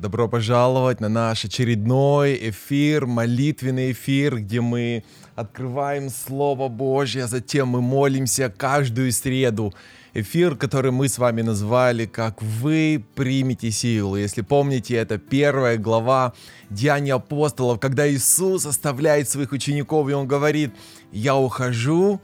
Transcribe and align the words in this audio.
Добро 0.00 0.28
пожаловать 0.28 1.00
на 1.00 1.08
наш 1.08 1.44
очередной 1.44 2.50
эфир, 2.50 3.04
молитвенный 3.04 3.90
эфир, 3.90 4.38
где 4.38 4.60
мы 4.60 5.02
открываем 5.34 6.08
Слово 6.08 6.68
Божье, 6.68 7.24
а 7.24 7.26
затем 7.26 7.66
мы 7.66 7.80
молимся 7.80 8.48
каждую 8.48 9.10
среду. 9.10 9.74
Эфир, 10.14 10.54
который 10.54 10.92
мы 10.92 11.08
с 11.08 11.18
вами 11.18 11.42
назвали 11.42 12.06
как 12.06 12.40
«Вы 12.40 13.04
примете 13.16 13.72
силу». 13.72 14.14
Если 14.14 14.42
помните, 14.42 14.94
это 14.94 15.18
первая 15.18 15.78
глава 15.78 16.32
Деяния 16.70 17.14
апостолов, 17.14 17.80
когда 17.80 18.08
Иисус 18.08 18.66
оставляет 18.66 19.28
своих 19.28 19.50
учеников, 19.50 20.08
и 20.08 20.12
Он 20.12 20.28
говорит 20.28 20.70
«Я 21.10 21.34
ухожу, 21.34 22.20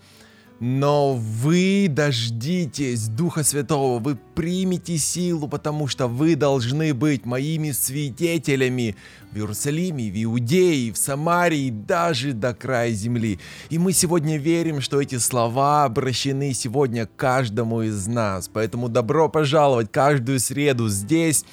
но 0.67 1.13
вы 1.13 1.89
дождитесь 1.91 3.09
Духа 3.09 3.45
Святого, 3.45 3.99
вы 3.99 4.17
примете 4.35 4.97
силу, 4.97 5.47
потому 5.47 5.89
что 5.89 6.09
вы 6.09 6.37
должны 6.37 6.95
быть 6.95 7.27
моими 7.27 7.71
свидетелями 7.73 8.97
в 9.31 9.37
Иерусалиме, 9.37 10.11
в 10.11 10.25
Иудее, 10.25 10.91
в 10.91 10.97
Самарии, 10.97 11.69
даже 11.69 12.33
до 12.33 12.55
края 12.55 12.93
земли. 12.93 13.39
И 13.69 13.77
мы 13.77 13.93
сегодня 13.93 14.39
верим, 14.39 14.81
что 14.81 15.03
эти 15.03 15.19
слова 15.19 15.85
обращены 15.85 16.55
сегодня 16.55 17.07
каждому 17.15 17.83
из 17.83 18.07
нас. 18.07 18.49
Поэтому 18.51 18.89
добро 18.89 19.29
пожаловать 19.29 19.93
каждую 19.93 20.41
среду 20.41 20.89
здесь, 20.89 21.45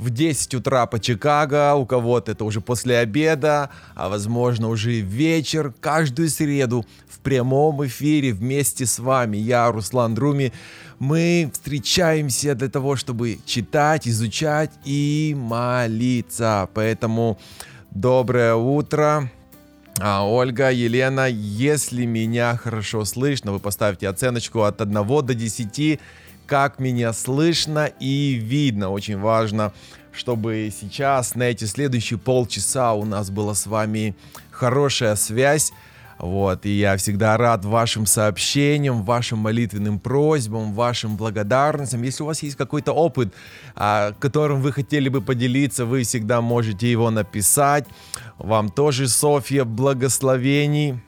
в 0.00 0.10
10 0.10 0.54
утра 0.54 0.86
по 0.86 0.98
Чикаго, 0.98 1.74
у 1.74 1.84
кого-то 1.84 2.32
это 2.32 2.44
уже 2.44 2.60
после 2.60 2.98
обеда, 2.98 3.70
а 3.94 4.08
возможно 4.08 4.68
уже 4.68 5.00
вечер, 5.00 5.72
каждую 5.80 6.30
среду 6.30 6.86
в 7.08 7.20
прямом 7.20 7.84
эфире 7.86 8.32
вместе 8.32 8.86
с 8.86 8.98
вами. 8.98 9.36
Я, 9.36 9.70
Руслан 9.70 10.14
Друми, 10.14 10.52
мы 10.98 11.50
встречаемся 11.52 12.54
для 12.54 12.68
того, 12.68 12.96
чтобы 12.96 13.38
читать, 13.44 14.08
изучать 14.08 14.70
и 14.84 15.36
молиться. 15.38 16.68
Поэтому 16.72 17.38
доброе 17.90 18.54
утро. 18.54 19.30
А, 19.98 20.26
Ольга, 20.26 20.70
Елена, 20.70 21.28
если 21.28 22.06
меня 22.06 22.56
хорошо 22.56 23.04
слышно, 23.04 23.52
вы 23.52 23.58
поставьте 23.58 24.08
оценочку 24.08 24.62
от 24.62 24.80
1 24.80 24.94
до 25.06 25.34
10 25.34 26.00
как 26.50 26.80
меня 26.80 27.12
слышно 27.12 27.86
и 28.00 28.32
видно. 28.32 28.90
Очень 28.90 29.20
важно, 29.20 29.72
чтобы 30.10 30.72
сейчас 30.80 31.36
на 31.36 31.44
эти 31.44 31.64
следующие 31.64 32.18
полчаса 32.18 32.92
у 32.94 33.04
нас 33.04 33.30
была 33.30 33.54
с 33.54 33.68
вами 33.68 34.16
хорошая 34.50 35.14
связь. 35.14 35.72
Вот, 36.18 36.66
и 36.66 36.70
я 36.70 36.96
всегда 36.96 37.36
рад 37.36 37.64
вашим 37.64 38.04
сообщениям, 38.04 39.04
вашим 39.04 39.38
молитвенным 39.38 40.00
просьбам, 40.00 40.74
вашим 40.74 41.16
благодарностям. 41.16 42.02
Если 42.02 42.24
у 42.24 42.26
вас 42.26 42.42
есть 42.42 42.56
какой-то 42.56 42.92
опыт, 42.92 43.32
а, 43.76 44.12
которым 44.18 44.60
вы 44.60 44.72
хотели 44.72 45.08
бы 45.08 45.22
поделиться, 45.22 45.86
вы 45.86 46.02
всегда 46.02 46.40
можете 46.40 46.90
его 46.90 47.10
написать. 47.10 47.86
Вам 48.38 48.70
тоже, 48.70 49.06
Софья, 49.06 49.62
благословений. 49.62 51.00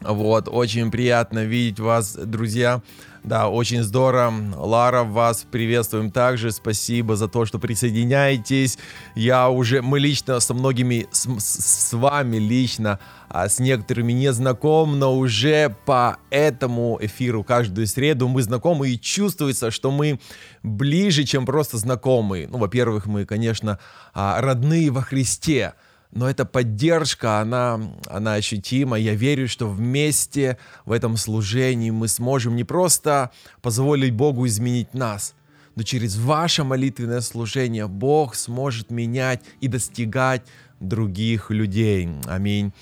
Вот, 0.00 0.48
очень 0.50 0.90
приятно 0.90 1.44
видеть 1.44 1.78
вас, 1.78 2.14
друзья. 2.14 2.80
Да, 3.22 3.48
очень 3.50 3.82
здорово. 3.82 4.32
Лара, 4.56 5.04
вас 5.04 5.46
приветствуем 5.50 6.10
также. 6.10 6.50
Спасибо 6.52 7.16
за 7.16 7.28
то, 7.28 7.44
что 7.44 7.58
присоединяетесь. 7.58 8.78
Я 9.14 9.50
уже, 9.50 9.82
мы 9.82 10.00
лично 10.00 10.40
со 10.40 10.54
многими, 10.54 11.06
с, 11.10 11.28
с 11.38 11.92
вами 11.92 12.38
лично, 12.38 12.98
а 13.28 13.48
с 13.48 13.58
некоторыми 13.58 14.12
не 14.12 14.32
знаком, 14.32 14.98
но 14.98 15.16
уже 15.16 15.76
по 15.84 16.16
этому 16.30 16.98
эфиру 17.00 17.44
каждую 17.44 17.86
среду 17.86 18.26
мы 18.26 18.42
знакомы 18.42 18.88
и 18.88 18.98
чувствуется, 18.98 19.70
что 19.70 19.90
мы 19.90 20.18
ближе, 20.62 21.24
чем 21.24 21.44
просто 21.44 21.76
знакомые. 21.76 22.48
Ну, 22.48 22.56
во-первых, 22.56 23.04
мы, 23.04 23.26
конечно, 23.26 23.78
а, 24.14 24.40
родные 24.40 24.90
во 24.90 25.02
Христе 25.02 25.74
но 26.12 26.28
эта 26.28 26.44
поддержка, 26.44 27.40
она, 27.40 27.80
она 28.08 28.34
ощутима. 28.34 28.98
Я 28.98 29.14
верю, 29.14 29.48
что 29.48 29.68
вместе 29.68 30.58
в 30.84 30.92
этом 30.92 31.16
служении 31.16 31.90
мы 31.90 32.08
сможем 32.08 32.56
не 32.56 32.64
просто 32.64 33.30
позволить 33.62 34.12
Богу 34.12 34.46
изменить 34.46 34.92
нас, 34.92 35.34
но 35.76 35.82
через 35.82 36.16
ваше 36.16 36.64
молитвенное 36.64 37.20
служение 37.20 37.86
Бог 37.86 38.34
сможет 38.34 38.90
менять 38.90 39.40
и 39.60 39.68
достигать 39.68 40.42
других 40.80 41.50
людей. 41.50 42.08
Аминь. 42.26 42.72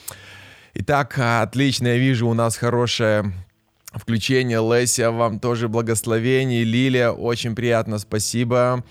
Итак, 0.75 1.19
отлично, 1.19 1.89
я 1.89 1.99
вижу, 1.99 2.29
у 2.29 2.35
нас 2.35 2.57
хорошее 2.57 3.33
включение. 3.93 4.61
Леся, 4.61 5.11
вам 5.11 5.41
тоже 5.41 5.69
благословение. 5.69 6.65
Лилия, 6.65 7.11
очень 7.11 7.55
приятно, 7.55 7.99
спасибо. 7.99 8.85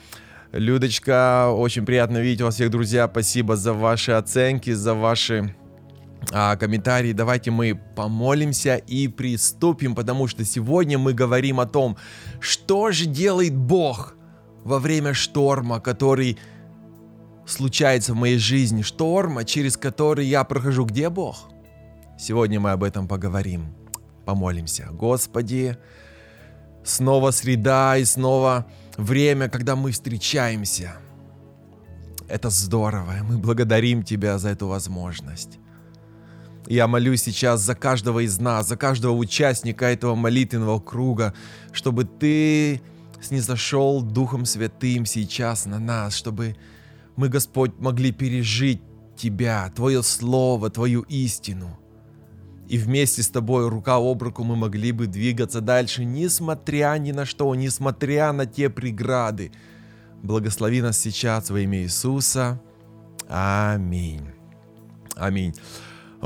Людочка, 0.53 1.49
очень 1.49 1.85
приятно 1.85 2.19
видеть 2.19 2.41
вас 2.41 2.55
всех, 2.55 2.71
друзья. 2.71 3.09
Спасибо 3.11 3.57
за 3.57 3.73
ваши 3.73 4.13
оценки, 4.13 4.71
за 4.71 4.93
ваши 4.93 5.53
а, 6.31 6.55
комментарии. 6.55 7.11
Давайте 7.11 7.51
мы 7.51 7.75
помолимся 7.95 8.77
и 8.77 9.09
приступим, 9.09 9.93
потому 9.93 10.27
что 10.27 10.45
сегодня 10.45 10.97
мы 10.97 11.13
говорим 11.13 11.59
о 11.59 11.65
том, 11.65 11.97
что 12.39 12.91
же 12.91 13.07
делает 13.07 13.55
Бог 13.55 14.15
во 14.63 14.79
время 14.79 15.13
шторма, 15.13 15.81
который 15.81 16.37
случается 17.45 18.13
в 18.13 18.15
моей 18.15 18.37
жизни. 18.37 18.83
Шторма, 18.83 19.43
через 19.43 19.75
который 19.75 20.25
я 20.25 20.45
прохожу. 20.45 20.85
Где 20.85 21.09
Бог? 21.09 21.49
Сегодня 22.17 22.61
мы 22.61 22.71
об 22.71 22.83
этом 22.83 23.09
поговорим. 23.09 23.75
Помолимся. 24.25 24.87
Господи, 24.91 25.77
снова 26.85 27.31
среда 27.31 27.97
и 27.97 28.05
снова 28.05 28.65
время, 28.97 29.49
когда 29.49 29.75
мы 29.75 29.91
встречаемся. 29.91 30.97
Это 32.27 32.49
здорово, 32.49 33.13
мы 33.23 33.37
благодарим 33.37 34.03
Тебя 34.03 34.37
за 34.37 34.49
эту 34.49 34.67
возможность. 34.67 35.59
Я 36.67 36.87
молюсь 36.87 37.21
сейчас 37.21 37.61
за 37.61 37.75
каждого 37.75 38.19
из 38.19 38.39
нас, 38.39 38.67
за 38.67 38.75
каждого 38.75 39.13
участника 39.13 39.85
этого 39.85 40.15
молитвенного 40.15 40.79
круга, 40.79 41.33
чтобы 41.71 42.03
Ты 42.03 42.81
снизошел 43.21 44.01
Духом 44.01 44.45
Святым 44.45 45.05
сейчас 45.05 45.65
на 45.65 45.79
нас, 45.79 46.15
чтобы 46.15 46.57
мы, 47.15 47.29
Господь, 47.29 47.79
могли 47.79 48.11
пережить 48.11 48.81
Тебя, 49.15 49.71
Твое 49.73 50.03
Слово, 50.03 50.69
Твою 50.69 51.01
истину– 51.03 51.79
и 52.67 52.77
вместе 52.77 53.23
с 53.23 53.29
тобой 53.29 53.69
рука 53.69 53.95
об 53.95 54.21
руку 54.21 54.43
мы 54.43 54.55
могли 54.55 54.91
бы 54.91 55.07
двигаться 55.07 55.61
дальше, 55.61 56.03
несмотря 56.03 56.97
ни 56.97 57.11
на 57.11 57.25
что, 57.25 57.53
несмотря 57.55 58.33
на 58.33 58.45
те 58.45 58.69
преграды. 58.69 59.51
Благослови 60.21 60.81
нас 60.81 60.97
сейчас 60.97 61.49
во 61.49 61.59
имя 61.61 61.79
Иисуса. 61.83 62.59
Аминь. 63.29 64.27
Аминь. 65.15 65.55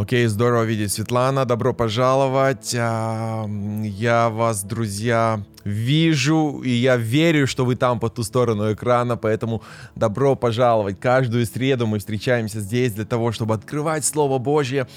Окей, 0.01 0.25
здорово 0.25 0.63
видеть 0.63 0.91
Светлана, 0.91 1.45
добро 1.45 1.75
пожаловать. 1.75 2.73
А, 2.75 3.45
я 3.83 4.29
вас, 4.29 4.63
друзья, 4.63 5.45
вижу, 5.63 6.63
и 6.65 6.71
я 6.71 6.97
верю, 6.97 7.45
что 7.45 7.65
вы 7.65 7.75
там 7.75 7.99
по 7.99 8.09
ту 8.09 8.23
сторону 8.23 8.73
экрана, 8.73 9.15
поэтому 9.15 9.61
добро 9.95 10.35
пожаловать. 10.35 10.99
Каждую 10.99 11.45
среду 11.45 11.85
мы 11.85 11.99
встречаемся 11.99 12.61
здесь 12.61 12.93
для 12.93 13.05
того, 13.05 13.31
чтобы 13.31 13.53
открывать 13.53 14.03
Слово 14.03 14.39
Божье 14.39 14.87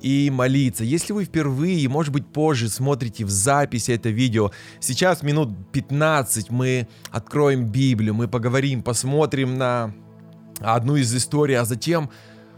и 0.00 0.30
молиться. 0.30 0.84
Если 0.84 1.12
вы 1.12 1.24
впервые, 1.24 1.88
может 1.88 2.12
быть 2.12 2.28
позже, 2.28 2.68
смотрите 2.68 3.24
в 3.24 3.30
записи 3.30 3.90
это 3.90 4.10
видео, 4.10 4.52
сейчас 4.78 5.24
минут 5.24 5.72
15 5.72 6.50
мы 6.50 6.86
откроем 7.10 7.64
Библию, 7.64 8.14
мы 8.14 8.28
поговорим, 8.28 8.84
посмотрим 8.84 9.58
на 9.58 9.92
одну 10.60 10.94
из 10.94 11.12
историй, 11.12 11.58
а 11.58 11.64
затем 11.64 12.10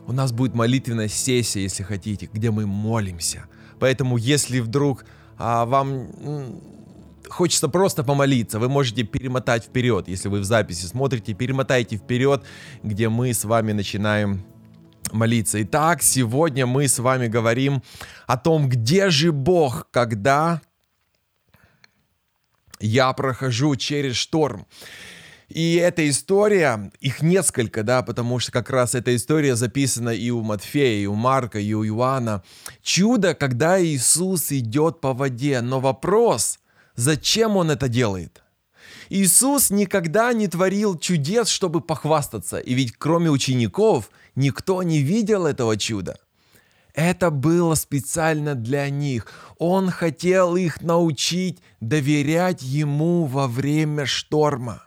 у 0.06 0.12
нас 0.12 0.32
будет 0.32 0.54
молитвенная 0.54 1.08
сессия, 1.08 1.62
если 1.62 1.82
хотите, 1.82 2.28
где 2.32 2.50
мы 2.50 2.66
молимся. 2.66 3.46
Поэтому, 3.78 4.16
если 4.16 4.60
вдруг 4.60 5.04
а, 5.38 5.64
вам 5.64 6.60
хочется 7.28 7.68
просто 7.68 8.04
помолиться, 8.04 8.58
вы 8.58 8.68
можете 8.68 9.02
перемотать 9.02 9.64
вперед, 9.64 10.08
если 10.08 10.28
вы 10.28 10.40
в 10.40 10.44
записи 10.44 10.86
смотрите, 10.86 11.34
перемотайте 11.34 11.96
вперед, 11.96 12.44
где 12.82 13.08
мы 13.08 13.32
с 13.32 13.44
вами 13.44 13.72
начинаем 13.72 14.44
молиться. 15.12 15.62
Итак, 15.62 16.02
сегодня 16.02 16.66
мы 16.66 16.88
с 16.88 16.98
вами 16.98 17.28
говорим 17.28 17.82
о 18.26 18.36
том, 18.36 18.68
где 18.68 19.10
же 19.10 19.32
Бог, 19.32 19.88
когда 19.90 20.60
я 22.80 23.12
прохожу 23.12 23.76
через 23.76 24.16
шторм. 24.16 24.66
И 25.54 25.76
эта 25.76 26.08
история, 26.08 26.90
их 27.00 27.22
несколько, 27.22 27.82
да, 27.82 28.02
потому 28.02 28.40
что 28.40 28.52
как 28.52 28.70
раз 28.70 28.94
эта 28.94 29.14
история 29.14 29.56
записана 29.56 30.10
и 30.10 30.30
у 30.30 30.42
Матфея, 30.42 31.02
и 31.02 31.06
у 31.06 31.14
Марка, 31.14 31.58
и 31.60 31.72
у 31.72 31.84
Иоанна. 31.86 32.42
Чудо, 32.82 33.34
когда 33.34 33.82
Иисус 33.82 34.52
идет 34.52 35.00
по 35.00 35.14
воде. 35.14 35.60
Но 35.60 35.80
вопрос, 35.80 36.58
зачем 36.96 37.56
Он 37.56 37.70
это 37.70 37.88
делает? 37.88 38.42
Иисус 39.08 39.70
никогда 39.70 40.32
не 40.32 40.48
творил 40.48 40.98
чудес, 40.98 41.48
чтобы 41.48 41.80
похвастаться. 41.80 42.58
И 42.58 42.74
ведь 42.74 42.92
кроме 42.98 43.30
учеников– 43.30 44.10
Никто 44.36 44.82
не 44.82 45.00
видел 45.00 45.46
этого 45.46 45.76
чуда. 45.76 46.18
Это 46.92 47.30
было 47.30 47.74
специально 47.74 48.54
для 48.54 48.88
них. 48.88 49.26
Он 49.58 49.90
хотел 49.90 50.56
их 50.56 50.80
научить 50.80 51.60
доверять 51.80 52.62
Ему 52.62 53.24
во 53.26 53.48
время 53.48 54.06
шторма. 54.06 54.82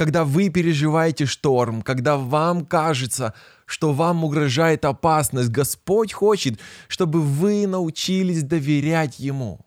Когда 0.00 0.24
вы 0.24 0.48
переживаете 0.48 1.26
шторм, 1.26 1.82
когда 1.82 2.16
вам 2.16 2.64
кажется, 2.64 3.34
что 3.66 3.92
вам 3.92 4.24
угрожает 4.24 4.86
опасность, 4.86 5.50
Господь 5.50 6.14
хочет, 6.14 6.58
чтобы 6.88 7.20
вы 7.20 7.66
научились 7.66 8.42
доверять 8.42 9.18
Ему. 9.18 9.60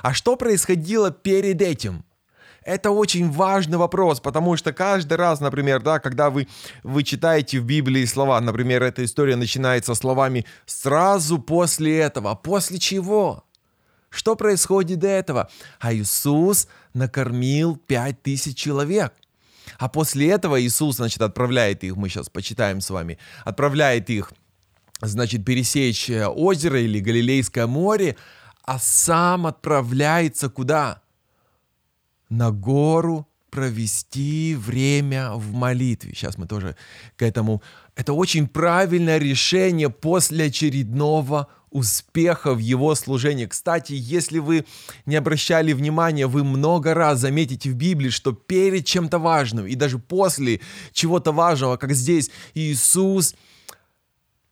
А 0.00 0.14
что 0.14 0.36
происходило 0.36 1.10
перед 1.10 1.60
этим? 1.60 2.02
Это 2.62 2.92
очень 2.92 3.30
важный 3.30 3.76
вопрос, 3.76 4.20
потому 4.20 4.56
что 4.56 4.72
каждый 4.72 5.18
раз, 5.18 5.40
например, 5.40 5.82
да, 5.82 5.98
когда 5.98 6.30
вы, 6.30 6.48
вы 6.82 7.02
читаете 7.02 7.60
в 7.60 7.66
Библии 7.66 8.06
слова, 8.06 8.40
например, 8.40 8.82
эта 8.82 9.04
история 9.04 9.36
начинается 9.36 9.94
словами 9.94 10.46
«сразу 10.64 11.38
после 11.38 11.98
этого». 11.98 12.34
После 12.36 12.78
чего? 12.78 13.44
Что 14.08 14.34
происходит 14.34 15.00
до 15.00 15.08
этого? 15.08 15.50
А 15.78 15.92
Иисус 15.92 16.68
накормил 16.94 17.76
пять 17.76 18.22
тысяч 18.22 18.56
человек. 18.56 19.12
А 19.78 19.88
после 19.88 20.30
этого 20.30 20.60
Иисус, 20.60 20.96
значит, 20.96 21.20
отправляет 21.22 21.84
их, 21.84 21.96
мы 21.96 22.08
сейчас 22.08 22.28
почитаем 22.28 22.80
с 22.80 22.90
вами, 22.90 23.18
отправляет 23.44 24.10
их, 24.10 24.32
значит, 25.00 25.44
пересечь 25.44 26.10
э, 26.10 26.26
озеро 26.26 26.80
или 26.80 27.00
Галилейское 27.00 27.66
море, 27.66 28.16
а 28.64 28.78
сам 28.78 29.46
отправляется 29.46 30.48
куда? 30.48 31.02
На 32.28 32.50
гору 32.50 33.26
провести 33.50 34.54
время 34.54 35.32
в 35.32 35.52
молитве. 35.52 36.12
Сейчас 36.14 36.36
мы 36.36 36.46
тоже 36.46 36.76
к 37.16 37.22
этому. 37.22 37.62
Это 37.96 38.12
очень 38.12 38.46
правильное 38.46 39.18
решение 39.18 39.90
после 39.90 40.46
очередного 40.46 41.48
успеха 41.70 42.54
в 42.54 42.58
его 42.58 42.94
служении. 42.94 43.46
Кстати, 43.46 43.92
если 43.92 44.38
вы 44.38 44.64
не 45.06 45.16
обращали 45.16 45.72
внимания, 45.72 46.26
вы 46.26 46.44
много 46.44 46.94
раз 46.94 47.20
заметите 47.20 47.70
в 47.70 47.74
Библии, 47.74 48.10
что 48.10 48.32
перед 48.32 48.84
чем-то 48.84 49.18
важным 49.18 49.66
и 49.66 49.74
даже 49.74 49.98
после 49.98 50.60
чего-то 50.92 51.32
важного, 51.32 51.76
как 51.76 51.92
здесь 51.92 52.30
Иисус 52.54 53.34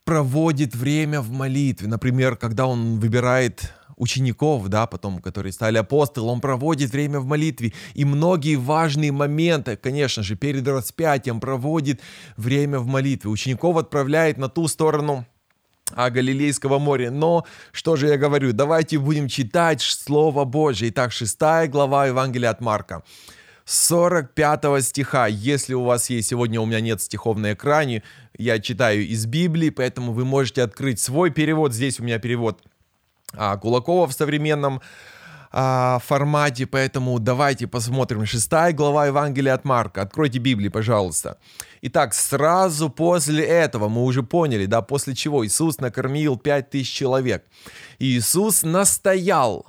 проводит 0.05 0.75
время 0.75 1.21
в 1.21 1.31
молитве. 1.31 1.89
Например, 1.89 2.37
когда 2.37 2.67
он 2.67 3.01
выбирает 3.01 3.75
учеников, 3.97 4.69
да, 4.69 4.87
потом, 4.87 5.21
которые 5.21 5.53
стали 5.53 5.79
апостолы, 5.79 6.31
он 6.31 6.41
проводит 6.41 6.93
время 6.93 7.19
в 7.19 7.27
молитве. 7.27 7.73
И 7.95 8.05
многие 8.05 8.57
важные 8.57 9.11
моменты, 9.11 9.77
конечно 9.77 10.23
же, 10.23 10.37
перед 10.37 10.69
распятием 10.69 11.41
проводит 11.41 12.01
время 12.37 12.79
в 12.79 12.87
молитве. 12.87 13.31
Учеников 13.31 13.77
отправляет 13.77 14.39
на 14.39 14.49
ту 14.49 14.69
сторону 14.69 15.27
Галилейского 15.95 16.79
моря. 16.79 17.11
Но 17.11 17.45
что 17.73 17.97
же 17.97 18.09
я 18.09 18.17
говорю? 18.17 18.53
Давайте 18.53 18.99
будем 18.99 19.29
читать 19.29 19.81
Слово 19.83 20.45
Божье. 20.45 20.89
Итак, 20.89 21.13
шестая 21.13 21.69
глава 21.69 22.07
Евангелия 22.07 22.51
от 22.51 22.61
Марка. 22.61 23.03
45 23.67 24.85
стиха. 24.85 25.27
Если 25.27 25.75
у 25.75 25.83
вас 25.83 26.09
есть, 26.09 26.29
сегодня 26.29 26.61
у 26.61 26.67
меня 26.67 26.81
нет 26.81 27.03
стихов 27.03 27.37
на 27.37 27.53
экране, 27.53 28.03
я 28.39 28.61
читаю 28.61 29.05
из 29.05 29.27
Библии, 29.27 29.71
поэтому 29.71 30.13
вы 30.13 30.25
можете 30.25 30.63
открыть 30.63 31.01
свой 31.01 31.31
перевод. 31.31 31.73
Здесь 31.73 31.99
у 31.99 32.05
меня 32.05 32.19
перевод 32.19 32.63
а, 33.33 33.57
Кулакова 33.57 34.07
в 34.07 34.13
современном 34.13 34.81
а, 35.59 36.01
формате, 36.01 36.67
поэтому 36.67 37.19
давайте 37.19 37.67
посмотрим. 37.67 38.27
Шестая 38.27 38.75
глава 38.75 39.07
Евангелия 39.07 39.55
от 39.55 39.65
Марка. 39.65 40.03
Откройте 40.03 40.39
Библию, 40.39 40.71
пожалуйста. 40.71 41.39
Итак, 41.81 42.13
сразу 42.13 42.91
после 42.91 43.43
этого, 43.43 43.89
мы 43.89 44.05
уже 44.05 44.23
поняли, 44.23 44.67
да, 44.67 44.83
после 44.83 45.15
чего 45.15 45.47
Иисус 45.47 45.79
накормил 45.81 46.37
пять 46.37 46.69
тысяч 46.69 46.93
человек. 46.93 47.47
Иисус 47.99 48.65
настоял, 48.65 49.65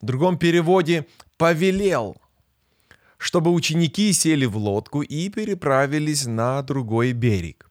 в 0.00 0.06
другом 0.06 0.38
переводе 0.38 1.08
повелел, 1.36 2.16
чтобы 3.18 3.50
ученики 3.50 4.12
сели 4.12 4.44
в 4.44 4.56
лодку 4.56 5.02
и 5.02 5.28
переправились 5.30 6.26
на 6.26 6.62
другой 6.62 7.12
берег 7.12 7.65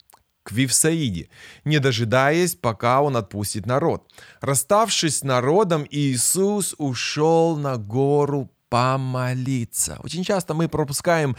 к 0.45 0.51
Вифсаиде, 0.51 1.27
не 1.65 1.79
дожидаясь, 1.79 2.55
пока 2.55 3.01
он 3.01 3.17
отпустит 3.17 3.65
народ. 3.65 4.03
Расставшись 4.41 5.17
с 5.17 5.23
народом, 5.23 5.87
Иисус 5.89 6.75
ушел 6.77 7.57
на 7.57 7.77
гору 7.77 8.51
помолиться. 8.69 9.97
Очень 10.03 10.23
часто 10.23 10.53
мы 10.53 10.67
пропускаем 10.67 11.35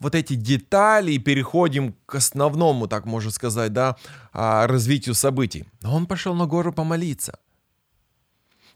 вот 0.00 0.14
эти 0.14 0.34
детали 0.34 1.12
и 1.12 1.18
переходим 1.18 1.94
к 2.06 2.14
основному, 2.14 2.88
так 2.88 3.04
можно 3.04 3.30
сказать, 3.30 3.74
да, 3.74 3.96
а, 4.32 4.66
развитию 4.66 5.14
событий. 5.14 5.66
Но 5.82 5.94
он 5.94 6.06
пошел 6.06 6.34
на 6.34 6.46
гору 6.46 6.72
помолиться. 6.72 7.38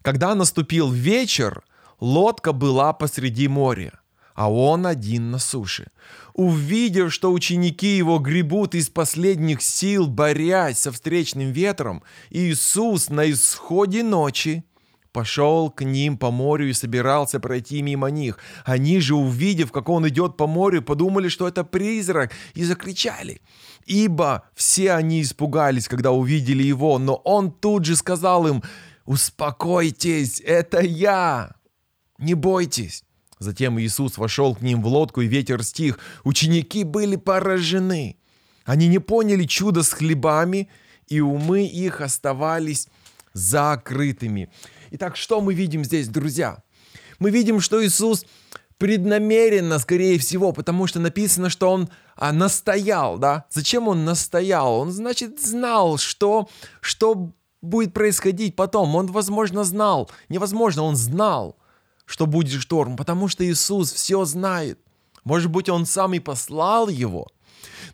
Когда 0.02 0.34
наступил 0.34 0.90
вечер, 0.90 1.62
лодка 2.00 2.52
была 2.52 2.92
посреди 2.92 3.48
моря 3.48 4.00
а 4.40 4.50
он 4.50 4.87
один 4.87 5.31
на 5.31 5.38
суше. 5.38 5.88
Увидев, 6.32 7.12
что 7.12 7.31
ученики 7.31 7.98
его 7.98 8.19
гребут 8.19 8.75
из 8.75 8.88
последних 8.88 9.60
сил, 9.60 10.06
борясь 10.06 10.78
со 10.78 10.92
встречным 10.92 11.52
ветром, 11.52 12.02
Иисус 12.31 13.10
на 13.10 13.31
исходе 13.31 14.02
ночи 14.02 14.64
пошел 15.12 15.70
к 15.70 15.84
ним 15.84 16.16
по 16.16 16.31
морю 16.31 16.70
и 16.70 16.72
собирался 16.72 17.38
пройти 17.38 17.82
мимо 17.82 18.08
них. 18.08 18.38
Они 18.64 18.98
же, 19.00 19.14
увидев, 19.14 19.72
как 19.72 19.90
он 19.90 20.08
идет 20.08 20.38
по 20.38 20.46
морю, 20.46 20.81
подумали, 20.81 21.28
что 21.28 21.46
это 21.46 21.62
призрак, 21.62 22.32
и 22.54 22.64
закричали. 22.64 23.42
Ибо 23.84 24.44
все 24.54 24.92
они 24.92 25.20
испугались, 25.20 25.87
когда 25.87 26.12
увидели 26.12 26.62
его, 26.62 26.98
но 26.98 27.16
он 27.16 27.52
тут 27.52 27.84
же 27.84 27.94
сказал 27.94 28.46
им, 28.46 28.62
«Успокойтесь, 29.04 30.40
это 30.40 30.81
я, 30.81 31.56
не 32.19 32.32
бойтесь». 32.32 33.04
Затем 33.40 33.81
Иисус 33.81 34.19
вошел 34.19 34.54
к 34.54 34.60
ним 34.60 34.82
в 34.82 34.87
лодку, 34.87 35.22
и 35.22 35.26
ветер 35.26 35.64
стих. 35.64 35.98
Ученики 36.25 36.84
были 36.84 37.16
поражены. 37.16 38.19
Они 38.66 38.87
не 38.87 38.98
поняли 38.98 39.44
чудо 39.44 39.82
с 39.82 39.92
хлебами, 39.92 40.69
и 41.08 41.20
умы 41.20 41.64
их 41.66 42.02
оставались 42.02 42.87
закрытыми. 43.32 44.50
Итак, 44.90 45.16
что 45.16 45.40
мы 45.40 45.54
видим 45.54 45.84
здесь, 45.84 46.08
друзья? 46.08 46.62
Мы 47.19 47.31
видим, 47.31 47.60
что 47.60 47.84
Иисус 47.84 48.26
преднамеренно, 48.76 49.78
скорее 49.78 50.19
всего, 50.19 50.52
потому 50.52 50.87
что 50.87 51.00
написано, 51.00 51.48
что 51.48 51.70
он 51.70 51.88
а, 52.16 52.32
настоял, 52.32 53.19
да? 53.19 53.46
Зачем 53.48 53.88
он 53.88 54.04
настоял? 54.04 54.81
Он, 54.81 54.92
значит, 54.92 55.40
знал, 55.40 55.96
что, 55.96 56.50
что 56.82 57.32
будет 57.62 57.94
происходить 57.94 58.54
потом. 58.54 58.94
Он, 58.96 59.06
возможно, 59.06 59.64
знал. 59.64 60.10
Невозможно, 60.28 60.82
он 60.82 60.94
знал 60.96 61.56
что 62.10 62.26
будет 62.26 62.60
шторм, 62.60 62.96
потому 62.96 63.28
что 63.28 63.48
Иисус 63.48 63.92
все 63.92 64.24
знает. 64.24 64.80
Может 65.22 65.48
быть, 65.50 65.68
Он 65.68 65.86
сам 65.86 66.12
и 66.14 66.18
послал 66.18 66.88
его. 66.88 67.28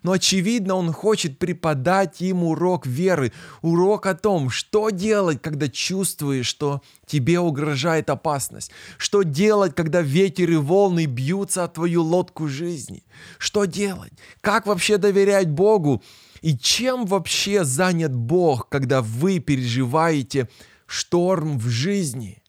Но 0.01 0.13
очевидно, 0.13 0.73
Он 0.73 0.91
хочет 0.91 1.37
преподать 1.37 2.19
им 2.19 2.43
урок 2.43 2.87
веры, 2.87 3.31
урок 3.61 4.07
о 4.07 4.15
том, 4.15 4.49
что 4.49 4.89
делать, 4.89 5.39
когда 5.39 5.67
чувствуешь, 5.67 6.47
что 6.47 6.81
тебе 7.05 7.39
угрожает 7.39 8.09
опасность, 8.09 8.71
что 8.97 9.21
делать, 9.21 9.75
когда 9.75 10.01
ветер 10.01 10.49
и 10.49 10.55
волны 10.55 11.05
бьются 11.05 11.63
о 11.63 11.67
твою 11.67 12.01
лодку 12.01 12.47
жизни, 12.47 13.03
что 13.37 13.65
делать, 13.65 14.13
как 14.41 14.65
вообще 14.65 14.97
доверять 14.97 15.49
Богу 15.49 16.01
и 16.41 16.57
чем 16.57 17.05
вообще 17.05 17.63
занят 17.63 18.15
Бог, 18.15 18.67
когда 18.69 19.03
вы 19.03 19.37
переживаете 19.37 20.49
шторм 20.87 21.59
в 21.59 21.67
жизни. 21.67 22.41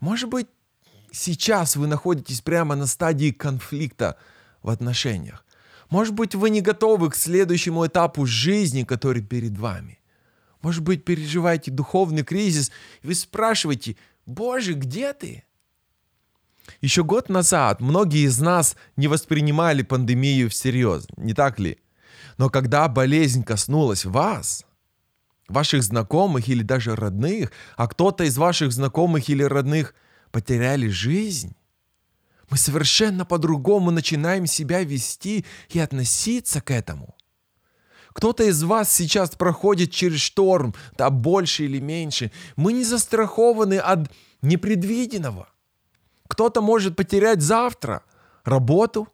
Может 0.00 0.30
быть, 0.30 0.46
сейчас 1.18 1.76
вы 1.76 1.86
находитесь 1.86 2.40
прямо 2.40 2.76
на 2.76 2.86
стадии 2.86 3.30
конфликта 3.30 4.16
в 4.62 4.70
отношениях. 4.70 5.44
Может 5.90 6.14
быть, 6.14 6.34
вы 6.34 6.50
не 6.50 6.60
готовы 6.60 7.10
к 7.10 7.16
следующему 7.16 7.86
этапу 7.86 8.26
жизни, 8.26 8.84
который 8.84 9.22
перед 9.22 9.58
вами. 9.58 9.98
Может 10.62 10.82
быть, 10.82 11.04
переживаете 11.04 11.70
духовный 11.70 12.24
кризис, 12.24 12.70
и 13.02 13.06
вы 13.06 13.14
спрашиваете, 13.14 13.96
Боже, 14.26 14.74
где 14.74 15.12
ты? 15.12 15.44
Еще 16.80 17.02
год 17.02 17.28
назад 17.28 17.80
многие 17.80 18.26
из 18.26 18.38
нас 18.38 18.76
не 18.96 19.08
воспринимали 19.08 19.82
пандемию 19.82 20.50
всерьез, 20.50 21.06
не 21.16 21.32
так 21.32 21.58
ли? 21.58 21.78
Но 22.36 22.50
когда 22.50 22.86
болезнь 22.88 23.42
коснулась 23.42 24.04
вас, 24.04 24.66
ваших 25.48 25.82
знакомых 25.82 26.48
или 26.48 26.62
даже 26.62 26.94
родных, 26.94 27.50
а 27.76 27.88
кто-то 27.88 28.24
из 28.24 28.36
ваших 28.36 28.72
знакомых 28.72 29.28
или 29.30 29.42
родных– 29.42 29.94
потеряли 30.30 30.88
жизнь, 30.88 31.54
мы 32.50 32.56
совершенно 32.56 33.24
по-другому 33.24 33.90
начинаем 33.90 34.46
себя 34.46 34.82
вести 34.82 35.44
и 35.68 35.78
относиться 35.78 36.60
к 36.60 36.70
этому. 36.70 37.14
Кто-то 38.12 38.44
из 38.44 38.62
вас 38.62 38.90
сейчас 38.90 39.30
проходит 39.30 39.92
через 39.92 40.20
шторм, 40.20 40.74
да 40.96 41.10
больше 41.10 41.64
или 41.64 41.78
меньше. 41.78 42.32
Мы 42.56 42.72
не 42.72 42.84
застрахованы 42.84 43.78
от 43.78 44.10
непредвиденного. 44.42 45.48
Кто-то 46.26 46.60
может 46.60 46.96
потерять 46.96 47.42
завтра 47.42 48.02
работу, 48.44 49.08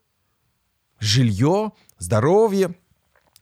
жилье, 1.01 1.73
здоровье, 1.99 2.75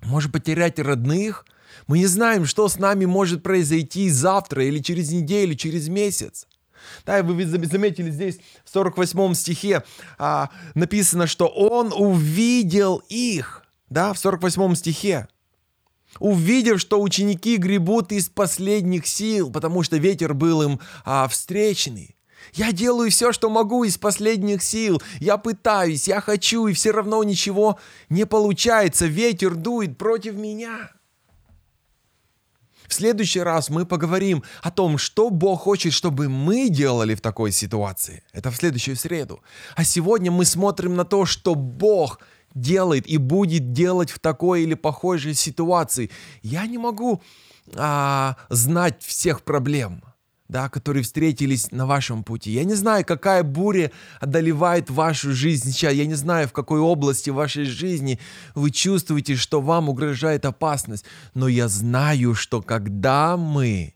может 0.01 0.33
потерять 0.33 0.79
родных. 0.79 1.47
Мы 1.87 1.99
не 1.99 2.07
знаем, 2.07 2.45
что 2.45 2.69
с 2.69 2.79
нами 2.79 3.05
может 3.05 3.43
произойти 3.43 4.11
завтра 4.11 4.65
или 4.65 4.81
через 4.81 5.13
неделю, 5.13 5.55
через 5.55 5.89
месяц. 5.89 6.47
Да, 7.07 7.23
вы 7.23 7.45
заметили 7.47 8.11
здесь 8.11 8.39
в 8.65 8.71
48 8.71 9.35
стихе 9.35 9.83
а, 10.19 10.51
написано, 10.75 11.27
что 11.27 11.47
он 11.47 11.93
увидел 11.93 13.03
их, 13.09 13.65
да, 13.89 14.13
в 14.13 14.19
48 14.19 14.75
стихе. 14.75 15.29
Увидев, 16.19 16.81
что 16.81 17.01
ученики 17.01 17.57
гребут 17.57 18.13
из 18.13 18.29
последних 18.29 19.07
сил, 19.07 19.51
потому 19.51 19.83
что 19.83 19.97
ветер 19.97 20.35
был 20.35 20.63
им 20.63 20.81
а, 21.05 21.27
встречный. 21.29 22.17
Я 22.53 22.73
делаю 22.73 23.11
все, 23.11 23.33
что 23.33 23.49
могу 23.49 23.85
из 23.85 23.97
последних 23.97 24.63
сил. 24.63 25.01
Я 25.21 25.39
пытаюсь, 25.39 26.09
я 26.09 26.21
хочу, 26.21 26.67
и 26.67 26.75
все 26.75 26.91
равно 26.91 27.23
ничего 27.23 27.79
не 28.09 28.27
получается. 28.27 29.07
Ветер 29.07 29.55
дует 29.55 29.97
против 29.97 30.35
меня. 30.35 30.91
В 32.93 32.95
следующий 32.95 33.41
раз 33.41 33.71
мы 33.71 33.87
поговорим 33.87 34.43
о 34.61 34.71
том, 34.71 34.99
что 34.99 35.31
Бог 35.31 35.63
хочет, 35.63 35.95
чтобы 35.95 36.29
мы 36.29 36.69
делали 36.69 37.15
в 37.15 37.23
такой 37.23 37.51
ситуации. 37.51 38.23
Это 38.35 38.51
в 38.51 38.57
следующую 38.57 38.97
среду. 38.97 39.41
А 39.77 39.83
сегодня 39.83 40.31
мы 40.31 40.45
смотрим 40.45 40.95
на 40.95 41.07
то, 41.07 41.25
что 41.25 41.55
Бог 41.55 42.21
делает 42.55 43.07
и 43.07 43.17
будет 43.17 43.73
делать 43.73 44.11
в 44.11 44.19
такой 44.19 44.65
или 44.65 44.75
похожей 44.75 45.33
ситуации. 45.33 46.11
Я 46.43 46.67
не 46.67 46.77
могу 46.77 47.23
а, 47.77 48.37
знать 48.51 49.03
всех 49.03 49.41
проблем 49.41 50.03
да, 50.53 50.69
которые 50.69 51.03
встретились 51.03 51.73
на 51.73 51.87
вашем 51.87 52.23
пути. 52.23 52.53
Я 52.53 52.65
не 52.65 52.75
знаю, 52.75 53.05
какая 53.05 53.43
буря 53.43 53.91
одолевает 54.21 54.91
вашу 54.91 55.33
жизнь 55.33 55.73
сейчас. 55.73 55.95
Я 55.95 56.07
не 56.07 56.15
знаю, 56.15 56.47
в 56.47 56.53
какой 56.53 56.79
области 56.79 57.31
вашей 57.31 57.65
жизни 57.65 58.21
вы 58.55 58.71
чувствуете, 58.71 59.35
что 59.35 59.61
вам 59.61 59.89
угрожает 59.89 60.45
опасность. 60.45 61.05
Но 61.35 61.49
я 61.49 61.69
знаю, 61.69 62.35
что 62.35 62.61
когда 62.61 63.37
мы 63.37 63.95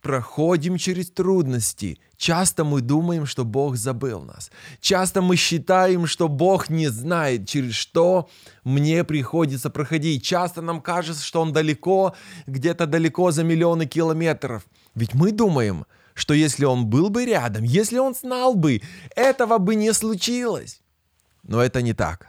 проходим 0.00 0.78
через 0.78 1.10
трудности, 1.10 1.98
часто 2.16 2.64
мы 2.64 2.80
думаем, 2.80 3.26
что 3.26 3.44
Бог 3.44 3.76
забыл 3.76 4.22
нас. 4.22 4.50
Часто 4.80 5.20
мы 5.20 5.36
считаем, 5.36 6.06
что 6.06 6.28
Бог 6.28 6.70
не 6.70 6.88
знает, 6.88 7.46
через 7.46 7.74
что 7.74 8.30
мне 8.64 9.04
приходится 9.04 9.68
проходить. 9.68 10.24
Часто 10.24 10.62
нам 10.62 10.80
кажется, 10.80 11.22
что 11.22 11.42
Он 11.42 11.52
далеко, 11.52 12.14
где-то 12.46 12.86
далеко 12.86 13.30
за 13.30 13.44
миллионы 13.44 13.86
километров– 13.86 14.62
ведь 14.94 15.14
мы 15.14 15.32
думаем, 15.32 15.86
что 16.14 16.34
если 16.34 16.64
он 16.64 16.86
был 16.86 17.08
бы 17.10 17.24
рядом, 17.24 17.64
если 17.64 17.98
он 17.98 18.14
знал 18.14 18.54
бы, 18.54 18.82
этого 19.16 19.58
бы 19.58 19.74
не 19.74 19.92
случилось. 19.92 20.82
Но 21.42 21.62
это 21.62 21.82
не 21.82 21.94
так. 21.94 22.28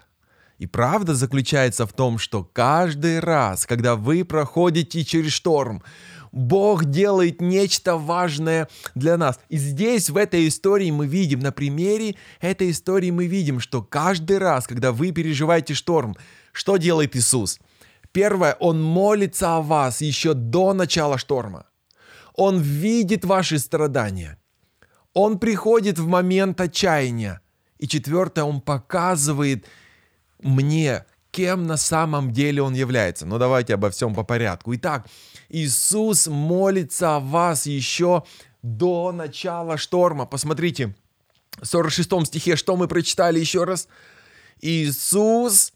И 0.57 0.67
правда 0.67 1.13
заключается 1.13 1.85
в 1.85 1.93
том, 1.93 2.17
что 2.17 2.43
каждый 2.43 3.19
раз, 3.19 3.65
когда 3.65 3.95
вы 3.95 4.23
проходите 4.23 5.03
через 5.03 5.33
шторм, 5.33 5.83
Бог 6.31 6.85
делает 6.85 7.41
нечто 7.41 7.97
важное 7.97 8.67
для 8.95 9.17
нас. 9.17 9.39
И 9.49 9.57
здесь, 9.57 10.09
в 10.09 10.17
этой 10.17 10.47
истории, 10.47 10.89
мы 10.89 11.05
видим, 11.05 11.39
на 11.39 11.51
примере 11.51 12.15
этой 12.39 12.71
истории 12.71 13.11
мы 13.11 13.27
видим, 13.27 13.59
что 13.59 13.83
каждый 13.83 14.39
раз, 14.39 14.65
когда 14.65 14.91
вы 14.91 15.11
переживаете 15.11 15.75
шторм, 15.75 16.15
что 16.51 16.77
делает 16.77 17.15
Иисус? 17.15 17.59
Первое, 18.11 18.55
Он 18.59 18.81
молится 18.81 19.57
о 19.57 19.61
вас 19.61 20.01
еще 20.01 20.33
до 20.33 20.73
начала 20.73 21.17
шторма. 21.17 21.65
Он 22.33 22.59
видит 22.59 23.25
ваши 23.25 23.59
страдания. 23.59 24.37
Он 25.13 25.37
приходит 25.39 25.99
в 25.99 26.07
момент 26.07 26.59
отчаяния. 26.61 27.41
И 27.77 27.87
четвертое, 27.87 28.43
он 28.43 28.61
показывает 28.61 29.65
мне, 30.39 31.05
кем 31.31 31.63
на 31.63 31.77
самом 31.77 32.31
деле 32.31 32.61
он 32.61 32.73
является. 32.73 33.25
Но 33.25 33.37
давайте 33.37 33.73
обо 33.73 33.89
всем 33.89 34.15
по 34.15 34.23
порядку. 34.23 34.75
Итак, 34.75 35.07
Иисус 35.49 36.27
молится 36.27 37.15
о 37.15 37.19
вас 37.19 37.65
еще 37.65 38.23
до 38.61 39.11
начала 39.11 39.77
шторма. 39.77 40.25
Посмотрите, 40.25 40.95
в 41.61 41.65
46 41.65 42.25
стихе, 42.27 42.55
что 42.55 42.75
мы 42.75 42.87
прочитали 42.87 43.39
еще 43.39 43.63
раз? 43.63 43.87
Иисус 44.61 45.73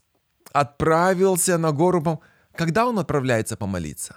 отправился 0.52 1.58
на 1.58 1.72
гору. 1.72 2.22
Когда 2.54 2.86
он 2.86 2.98
отправляется 2.98 3.56
помолиться? 3.56 4.16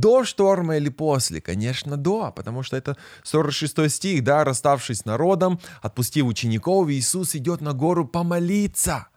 До 0.00 0.24
шторма 0.24 0.78
или 0.78 0.88
после? 0.88 1.42
Конечно, 1.42 1.98
до, 1.98 2.32
потому 2.34 2.62
что 2.62 2.78
это 2.78 2.96
46 3.24 3.90
стих, 3.90 4.24
да, 4.24 4.42
расставшись 4.42 5.00
с 5.00 5.04
народом, 5.04 5.60
отпустив 5.82 6.24
учеников, 6.24 6.88
Иисус 6.88 7.34
идет 7.34 7.60
на 7.60 7.74
гору 7.74 8.06
помолиться. 8.06 9.08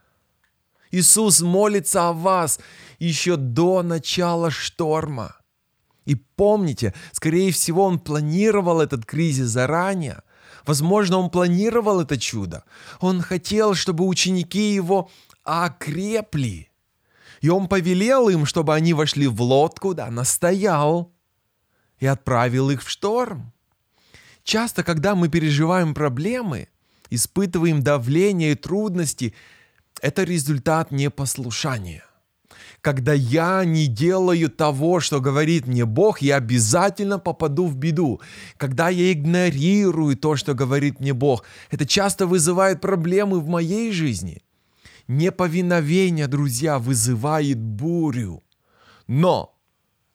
Иисус 0.91 1.39
молится 1.41 2.09
о 2.09 2.13
вас 2.13 2.59
еще 2.99 3.37
до 3.37 3.83
начала 3.83 4.51
шторма. 4.51 5.37
И 6.03 6.15
помните, 6.15 6.93
скорее 7.13 7.53
всего, 7.53 7.85
Он 7.85 7.97
планировал 7.97 8.81
этот 8.81 9.05
кризис 9.05 9.47
заранее. 9.47 10.23
Возможно, 10.65 11.19
Он 11.19 11.29
планировал 11.29 12.01
это 12.01 12.17
чудо. 12.17 12.65
Он 12.99 13.21
хотел, 13.21 13.75
чтобы 13.75 14.05
ученики 14.05 14.73
Его 14.73 15.09
окрепли. 15.43 16.69
И 17.41 17.49
он 17.49 17.67
повелел 17.67 18.29
им, 18.29 18.45
чтобы 18.45 18.73
они 18.73 18.93
вошли 18.93 19.27
в 19.27 19.41
лодку, 19.41 19.93
да, 19.93 20.09
настоял 20.09 21.13
и 21.99 22.05
отправил 22.05 22.69
их 22.69 22.83
в 22.83 22.89
шторм. 22.89 23.53
Часто, 24.43 24.83
когда 24.83 25.15
мы 25.15 25.27
переживаем 25.27 25.93
проблемы, 25.93 26.67
испытываем 27.09 27.81
давление 27.81 28.51
и 28.51 28.55
трудности, 28.55 29.33
это 30.01 30.23
результат 30.23 30.91
непослушания. 30.91 32.03
Когда 32.81 33.13
я 33.13 33.65
не 33.65 33.87
делаю 33.87 34.49
того, 34.49 34.99
что 34.99 35.19
говорит 35.19 35.65
мне 35.65 35.85
Бог, 35.85 36.21
я 36.21 36.35
обязательно 36.35 37.17
попаду 37.17 37.65
в 37.65 37.75
беду. 37.75 38.21
Когда 38.57 38.89
я 38.89 39.11
игнорирую 39.11 40.15
то, 40.15 40.35
что 40.35 40.53
говорит 40.53 40.99
мне 40.99 41.13
Бог, 41.13 41.43
это 41.71 41.87
часто 41.87 42.27
вызывает 42.27 42.81
проблемы 42.81 43.39
в 43.39 43.47
моей 43.47 43.91
жизни. 43.91 44.43
Неповиновение, 45.07 46.27
друзья, 46.27 46.79
вызывает 46.79 47.59
бурю. 47.59 48.43
Но 49.07 49.55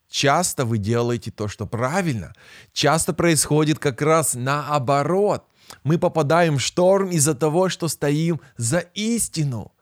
часто 0.09 0.65
вы 0.65 0.79
делаете 0.79 1.31
то, 1.31 1.47
что 1.47 1.67
правильно. 1.67 2.33
Часто 2.73 3.13
происходит 3.13 3.79
как 3.79 4.03
раз 4.03 4.35
наоборот. 4.35 5.45
Мы 5.85 5.99
попадаем 5.99 6.57
в 6.57 6.61
шторм 6.61 7.11
из-за 7.11 7.35
того, 7.35 7.69
что 7.69 7.87
стоим 7.87 8.41
за 8.57 8.81
истину. 8.95 9.73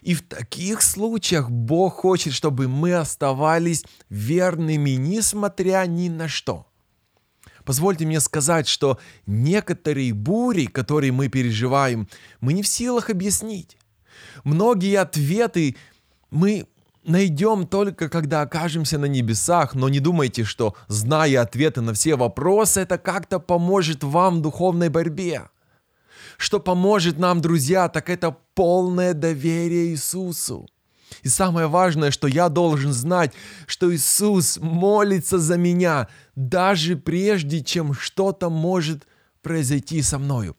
И 0.00 0.14
в 0.14 0.22
таких 0.22 0.82
случаях 0.82 1.50
Бог 1.50 1.94
хочет, 1.94 2.32
чтобы 2.32 2.68
мы 2.68 2.94
оставались 2.94 3.84
верными, 4.08 4.90
несмотря 4.90 5.84
ни 5.86 6.08
на 6.08 6.28
что. 6.28 6.66
Позвольте 7.64 8.04
мне 8.06 8.20
сказать, 8.20 8.68
что 8.68 8.98
некоторые 9.26 10.12
бури, 10.12 10.66
которые 10.66 11.12
мы 11.12 11.28
переживаем, 11.28 12.08
мы 12.40 12.52
не 12.52 12.62
в 12.62 12.68
силах 12.68 13.08
объяснить. 13.08 13.78
Многие 14.42 14.96
ответы 14.96 15.76
мы 16.30 16.66
найдем 17.04 17.66
только 17.66 18.08
когда 18.08 18.42
окажемся 18.42 18.98
на 18.98 19.06
небесах, 19.06 19.74
но 19.74 19.88
не 19.88 20.00
думайте, 20.00 20.44
что 20.44 20.74
зная 20.88 21.42
ответы 21.42 21.80
на 21.80 21.92
все 21.92 22.16
вопросы, 22.16 22.80
это 22.80 22.98
как-то 22.98 23.38
поможет 23.38 24.02
вам 24.02 24.38
в 24.38 24.42
духовной 24.42 24.88
борьбе. 24.88 25.48
Что 26.36 26.58
поможет 26.58 27.18
нам, 27.18 27.40
друзья, 27.40 27.88
так 27.88 28.10
это 28.10 28.36
полное 28.54 29.14
доверие 29.14 29.90
Иисусу. 29.92 30.68
И 31.22 31.28
самое 31.28 31.68
важное, 31.68 32.10
что 32.10 32.26
я 32.26 32.48
должен 32.48 32.92
знать, 32.92 33.32
что 33.66 33.94
Иисус 33.94 34.58
молится 34.58 35.38
за 35.38 35.56
меня, 35.56 36.08
даже 36.34 36.96
прежде, 36.96 37.62
чем 37.62 37.94
что-то 37.94 38.50
может 38.50 39.06
произойти 39.42 40.02
со 40.02 40.18
мною. 40.18 40.56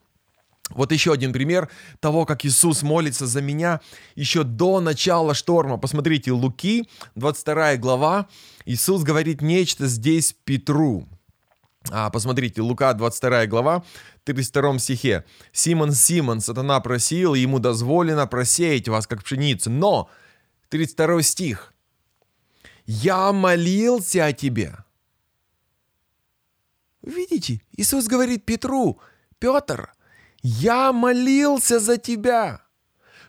Вот 0.72 0.92
еще 0.92 1.14
один 1.14 1.32
пример 1.32 1.70
того, 2.00 2.26
как 2.26 2.44
Иисус 2.46 2.82
молится 2.82 3.28
за 3.28 3.42
меня 3.42 3.82
еще 4.16 4.44
до 4.44 4.80
начала 4.80 5.34
шторма. 5.34 5.78
Посмотрите, 5.78 6.32
Луки, 6.32 6.90
22 7.16 7.78
глава, 7.78 8.28
Иисус 8.66 9.04
говорит 9.04 9.42
нечто 9.42 9.88
здесь 9.88 10.36
Петру. 10.44 11.08
А, 11.92 12.10
посмотрите, 12.10 12.62
Лука, 12.62 12.94
22 12.94 13.46
глава, 13.46 13.84
32 14.24 14.80
стихе. 14.80 15.24
«Симон, 15.52 15.92
Симон, 15.92 16.42
сатана 16.42 16.80
просил, 16.80 17.36
ему 17.36 17.60
дозволено 17.60 18.26
просеять 18.26 18.88
вас, 18.88 19.06
как 19.06 19.24
пшеницу». 19.24 19.70
Но, 19.70 20.10
32 20.70 21.22
стих. 21.22 21.74
«Я 22.86 23.32
молился 23.32 24.26
о 24.26 24.34
тебе». 24.34 24.76
Видите, 27.04 27.62
Иисус 27.78 28.08
говорит 28.08 28.46
Петру, 28.46 29.00
Петр, 29.38 29.94
я 30.48 30.94
молился 30.94 31.80
за 31.80 31.98
тебя, 31.98 32.62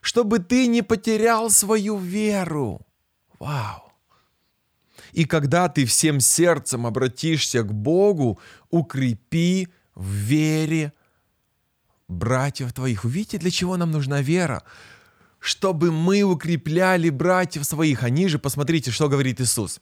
чтобы 0.03 0.39
ты 0.39 0.67
не 0.67 0.83
потерял 0.83 1.49
свою 1.49 1.97
веру. 1.97 2.87
Вау! 3.39 3.91
И 5.13 5.25
когда 5.25 5.71
ты 5.71 5.87
всем 5.87 6.21
сердцем 6.21 6.87
обратишься 6.87 7.63
к 7.63 7.73
Богу, 7.73 8.39
укрепи 8.69 9.69
в 9.95 10.11
вере 10.11 10.93
братьев 12.07 12.75
твоих. 12.75 13.05
Увидите, 13.05 13.39
для 13.39 13.51
чего 13.51 13.79
нам 13.79 13.93
нужна 13.93 14.21
вера? 14.21 14.63
Чтобы 15.39 15.93
мы 15.93 16.21
укрепляли 16.21 17.09
братьев 17.09 17.65
своих. 17.65 18.03
Они 18.03 18.29
же, 18.29 18.39
посмотрите, 18.39 18.91
что 18.91 19.09
говорит 19.09 19.41
Иисус. 19.41 19.81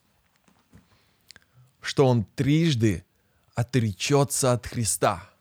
Что 1.80 2.06
Он 2.06 2.24
трижды 2.36 3.04
отречется 3.56 4.52
от 4.52 4.68
Христа– 4.68 5.28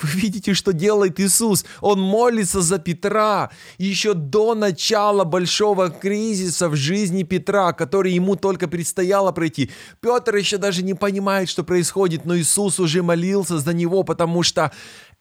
Вы 0.00 0.08
видите, 0.20 0.54
что 0.54 0.72
делает 0.72 1.20
Иисус? 1.20 1.64
Он 1.80 2.00
молится 2.00 2.62
за 2.62 2.78
Петра 2.78 3.50
еще 3.78 4.14
до 4.14 4.54
начала 4.54 5.22
большого 5.22 5.88
кризиса 5.88 6.68
в 6.68 6.74
жизни 6.74 7.22
Петра, 7.22 7.72
который 7.72 8.12
ему 8.12 8.34
только 8.34 8.66
предстояло 8.66 9.30
пройти. 9.30 9.70
Петр 10.00 10.34
еще 10.34 10.58
даже 10.58 10.82
не 10.82 10.94
понимает, 10.94 11.48
что 11.48 11.62
происходит, 11.62 12.24
но 12.24 12.36
Иисус 12.36 12.80
уже 12.80 13.02
молился 13.02 13.58
за 13.58 13.72
него, 13.72 14.02
потому 14.02 14.42
что 14.42 14.72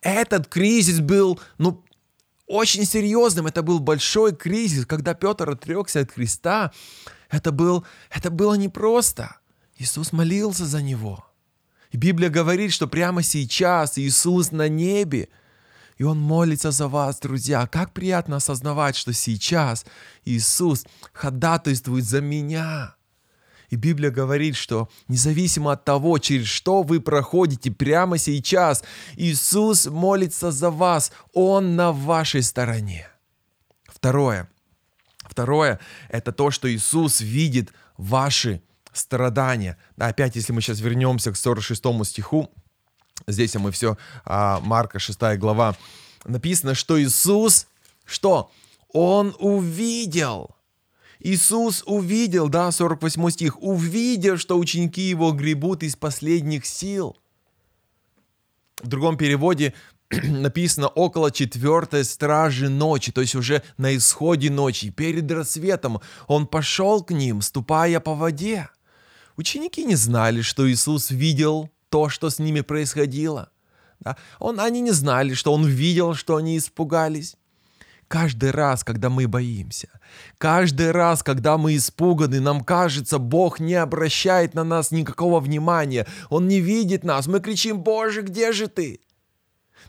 этот 0.01 0.48
кризис 0.48 1.00
был, 1.00 1.39
ну, 1.60 1.84
очень 2.48 2.86
серьезным. 2.86 3.46
Это 3.48 3.62
был 3.62 3.80
большой 3.80 4.36
кризис, 4.36 4.88
когда 4.88 5.13
Петр 5.13 5.51
отрекся 5.51 6.00
от 6.00 6.12
Христа. 6.12 6.72
Это, 7.30 7.51
был, 7.51 7.86
это 8.10 8.32
было 8.32 8.56
непросто. 8.56 9.38
Иисус 9.77 10.12
молился 10.12 10.65
за 10.65 10.82
него. 10.82 11.25
Библия 11.97 12.29
говорит, 12.29 12.73
что 12.73 12.88
прямо 12.88 13.21
сейчас 13.21 13.97
Иисус 13.97 14.51
на 14.51 14.67
небе, 14.67 15.29
и 15.97 16.03
Он 16.03 16.19
молится 16.19 16.71
за 16.71 16.88
вас, 16.88 17.19
друзья. 17.19 17.67
Как 17.67 17.93
приятно 17.93 18.38
осознавать, 18.38 18.95
что 18.95 19.13
сейчас 19.13 19.85
Иисус 20.25 20.85
ходатайствует 21.13 22.03
за 22.03 22.19
меня. 22.19 22.95
И 23.69 23.75
Библия 23.75 24.12
говорит, 24.12 24.55
что 24.55 24.89
независимо 25.07 25.71
от 25.71 25.85
того, 25.85 26.17
через 26.17 26.47
что 26.47 26.83
вы 26.83 27.00
проходите 27.00 27.71
прямо 27.71 28.17
сейчас, 28.17 28.83
Иисус 29.15 29.85
молится 29.85 30.51
за 30.51 30.69
вас, 30.69 31.12
Он 31.33 31.75
на 31.75 31.91
вашей 31.91 32.43
стороне. 32.43 33.07
Второе. 33.85 34.50
Второе– 35.19 35.79
это 36.09 36.31
то, 36.31 36.51
что 36.51 36.71
Иисус 36.71 37.21
видит 37.21 37.71
ваши 37.97 38.62
страдания. 38.93 39.77
Опять, 39.97 40.35
если 40.35 40.53
мы 40.53 40.62
сейчас 40.62 40.79
вернемся 40.79 41.31
к 41.31 41.38
46 41.38 41.83
стиху, 42.05 42.50
здесь 43.27 43.55
мы 43.55 43.71
все, 43.71 43.97
а, 44.25 44.59
Марка 44.62 45.00
6 45.00 45.38
глава, 45.38 45.75
написано, 46.25 46.75
что 46.75 47.01
Иисус, 47.01 47.67
что? 48.05 48.51
Он 48.89 49.35
увидел. 49.39 50.55
Иисус 51.19 51.83
увидел, 51.85 52.50
да, 52.50 52.71
48 52.71 53.29
стих, 53.29 53.62
увидел, 53.63 54.38
что 54.38 54.57
ученики 54.57 55.01
его 55.01 55.31
гребут 55.31 55.83
из 55.83 55.95
последних 55.95 56.65
сил. 56.65 57.17
В 58.81 58.88
другом 58.88 59.17
переводе 59.17 59.73
написано 60.23 60.88
около 60.89 61.31
четвертой 61.31 62.03
стражи 62.03 62.69
ночи, 62.69 63.12
то 63.12 63.21
есть 63.21 63.35
уже 63.35 63.63
на 63.77 63.95
исходе 63.95 64.50
ночи, 64.50 64.89
перед 64.89 65.31
рассветом, 65.31 66.01
он 66.27 66.45
пошел 66.45 67.03
к 67.03 67.12
ним, 67.12 67.41
ступая 67.41 68.00
по 68.00 68.13
воде. 68.13 68.69
Ученики 69.38 69.84
не 69.84 69.96
знали, 69.96 70.42
что 70.42 70.70
Иисус 70.70 71.12
видел 71.12 71.70
то, 71.90 72.10
что 72.10 72.30
с 72.30 72.40
ними 72.40 72.62
происходило. 72.62 73.50
Да? 74.00 74.18
Он, 74.40 74.60
они 74.60 74.82
не 74.82 74.92
знали, 74.92 75.34
что 75.34 75.54
Он 75.54 75.66
видел, 75.66 76.13
что 76.13 76.36
они 76.36 76.58
испугались. 76.58 77.36
Каждый 78.08 78.52
раз, 78.52 78.84
когда 78.84 79.10
мы 79.10 79.28
боимся, 79.28 79.90
каждый 80.38 80.92
раз, 80.92 81.24
когда 81.24 81.58
мы 81.58 81.75
испуганы, 81.75 82.40
нам 82.40 82.63
кажется, 82.63 83.18
Бог 83.18 83.60
не 83.60 83.74
обращает 83.74 84.54
на 84.54 84.63
нас 84.63 84.92
никакого 84.92 85.40
внимания, 85.40 86.06
Он 86.30 86.48
не 86.48 86.60
видит 86.60 87.04
нас, 87.04 87.28
мы 87.28 87.40
кричим, 87.40 87.80
Боже, 87.80 88.22
где 88.22 88.52
же 88.52 88.68
ты? 88.68 89.00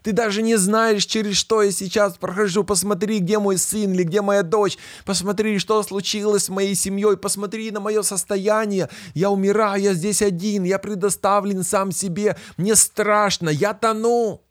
Ты 0.05 0.13
даже 0.13 0.43
не 0.43 0.57
знаешь, 0.57 1.07
через 1.07 1.35
что 1.37 1.63
я 1.63 1.73
сейчас 1.73 2.19
прохожу. 2.19 2.63
Посмотри, 2.63 3.21
где 3.21 3.39
мой 3.39 3.57
сын 3.57 3.91
или 3.95 4.03
где 4.03 4.21
моя 4.21 4.43
дочь. 4.43 4.77
Посмотри, 5.07 5.59
что 5.59 5.83
случилось 5.83 6.45
с 6.45 6.49
моей 6.51 6.75
семьей. 6.75 7.17
Посмотри 7.17 7.71
на 7.71 7.81
мое 7.81 8.03
состояние. 8.03 8.91
Я 9.15 9.31
умираю, 9.31 9.83
я 9.83 9.95
здесь 9.95 10.21
один. 10.21 10.65
Я 10.65 10.79
предоставлен 10.79 11.65
сам 11.65 11.91
себе. 11.91 12.37
Мне 12.59 12.77
страшно, 12.77 13.49
я 13.49 13.73
тону. 13.73 14.43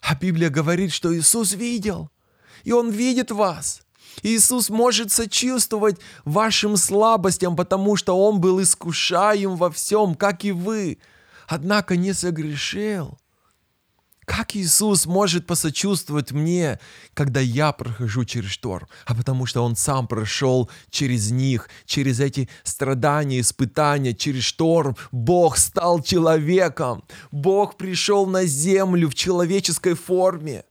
А 0.00 0.14
Библия 0.14 0.48
говорит, 0.48 0.92
что 0.92 1.12
Иисус 1.12 1.52
видел. 1.52 2.08
И 2.62 2.70
Он 2.70 2.90
видит 2.90 3.32
вас. 3.32 3.82
Иисус 4.22 4.70
может 4.70 5.10
сочувствовать 5.10 5.98
вашим 6.24 6.76
слабостям, 6.76 7.56
потому 7.56 7.96
что 7.96 8.16
Он 8.16 8.40
был 8.40 8.62
искушаем 8.62 9.56
во 9.56 9.72
всем, 9.72 10.14
как 10.14 10.44
и 10.44 10.52
вы, 10.52 10.98
однако 11.48 11.96
не 11.96 12.12
согрешил. 12.12 13.18
Как 14.26 14.56
Иисус 14.56 15.06
может 15.06 15.46
посочувствовать 15.46 16.32
мне, 16.32 16.80
когда 17.14 17.38
я 17.38 17.70
прохожу 17.70 18.24
через 18.24 18.50
шторм? 18.50 18.88
А 19.06 19.14
потому 19.14 19.46
что 19.46 19.64
Он 19.64 19.76
сам 19.76 20.08
прошел 20.08 20.68
через 20.90 21.30
них, 21.30 21.70
через 21.86 22.18
эти 22.18 22.48
страдания, 22.64 23.38
испытания, 23.38 24.14
через 24.14 24.42
шторм. 24.42 24.96
Бог 25.12 25.56
стал 25.56 26.02
человеком. 26.02 27.04
Бог 27.30 27.76
пришел 27.76 28.26
на 28.26 28.44
землю 28.46 29.08
в 29.08 29.14
человеческой 29.14 29.94
форме. 29.94 30.64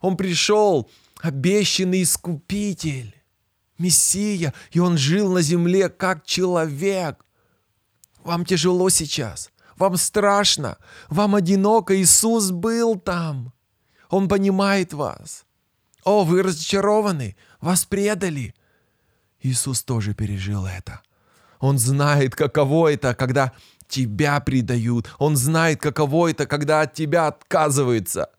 Он 0.00 0.16
пришел, 0.16 0.90
обещанный 1.20 2.02
искупитель, 2.02 3.14
Мессия, 3.76 4.54
и 4.70 4.80
Он 4.80 4.96
жил 4.96 5.30
на 5.30 5.42
земле 5.42 5.90
как 5.90 6.24
человек. 6.24 7.22
Вам 8.24 8.46
тяжело 8.46 8.88
сейчас– 8.88 9.50
вам 9.76 9.96
страшно, 9.96 10.78
вам 11.08 11.34
одиноко, 11.34 11.96
Иисус 11.96 12.50
был 12.50 12.96
там. 12.96 13.52
Он 14.08 14.28
понимает 14.28 14.92
вас. 14.92 15.44
О, 16.04 16.24
вы 16.24 16.42
разочарованы, 16.42 17.36
вас 17.60 17.84
предали. 17.84 18.54
Иисус 19.40 19.82
тоже 19.82 20.14
пережил 20.14 20.66
это. 20.66 21.00
Он 21.58 21.78
знает, 21.78 22.34
каково 22.34 22.92
это, 22.92 23.14
когда 23.14 23.52
тебя 23.88 24.40
предают. 24.40 25.10
Он 25.18 25.36
знает, 25.36 25.80
каково 25.80 26.30
это, 26.30 26.46
когда 26.46 26.82
от 26.82 26.94
тебя 26.94 27.26
отказываются. 27.26 28.30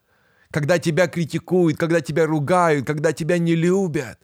Когда 0.52 0.80
тебя 0.80 1.08
критикуют, 1.08 1.78
когда 1.78 2.00
тебя 2.00 2.26
ругают, 2.26 2.88
когда 2.88 3.12
тебя 3.12 3.38
не 3.38 3.56
любят. 3.56 4.20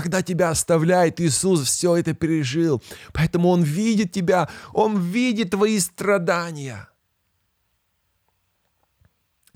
Когда 0.00 0.22
тебя 0.22 0.48
оставляет 0.48 1.20
Иисус, 1.20 1.64
все 1.64 1.96
это 1.96 2.14
пережил. 2.14 2.82
Поэтому 3.12 3.50
Он 3.50 3.62
видит 3.62 4.12
тебя, 4.12 4.48
Он 4.72 4.98
видит 4.98 5.50
твои 5.50 5.78
страдания. 5.78 6.88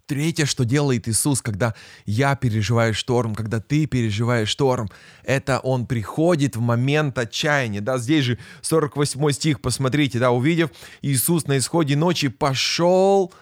Третье, 0.07 0.45
что 0.45 0.67
делает 0.67 1.09
Иисус, 1.09 1.41
когда 1.41 1.75
я 2.05 2.37
переживаю 2.37 2.93
шторм, 2.93 3.35
когда 3.35 3.59
ты 3.59 3.87
переживаешь 3.87 4.51
шторм, 4.51 4.91
это 5.23 5.61
Он 5.61 5.87
приходит 5.87 6.57
в 6.57 6.61
момент 6.61 7.17
отчаяния. 7.17 7.81
Да, 7.81 7.97
здесь 7.97 8.25
же 8.25 8.39
48 8.61 9.31
стих, 9.33 9.63
посмотрите, 9.63 10.19
да, 10.19 10.31
увидев, 10.31 10.69
Иисус 11.01 11.47
на 11.47 11.57
исходе 11.57 11.97
ночи 11.97 12.29
пошел 12.29 13.33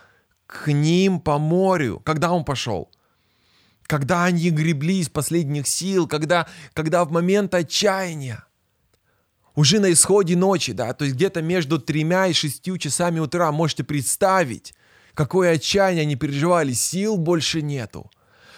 к 0.47 0.71
ним 0.71 1.19
по 1.19 1.39
морю. 1.39 2.01
Когда 2.05 2.31
Он 2.31 2.45
пошел? 2.45 2.93
Когда 3.87 4.25
они 4.25 4.51
гребли 4.51 5.01
из 5.01 5.09
последних 5.09 5.67
сил, 5.67 6.07
когда, 6.07 6.49
когда 6.75 7.05
в 7.05 7.13
момент 7.13 7.55
отчаяния, 7.55 8.45
уже 9.55 9.81
на 9.81 9.93
исходе 9.93 10.37
ночи, 10.37 10.73
да, 10.73 10.95
то 10.95 11.05
есть 11.05 11.17
где-то 11.17 11.43
между 11.43 11.79
тремя 11.79 12.27
и 12.27 12.33
шестью 12.33 12.79
часами 12.79 13.21
утра, 13.21 13.53
можете 13.53 13.85
представить, 13.85 14.75
какое 15.15 15.53
отчаяние 15.53 16.03
они 16.03 16.17
переживали, 16.17 16.73
сил 16.73 17.17
больше 17.19 17.61
нету. 17.61 18.11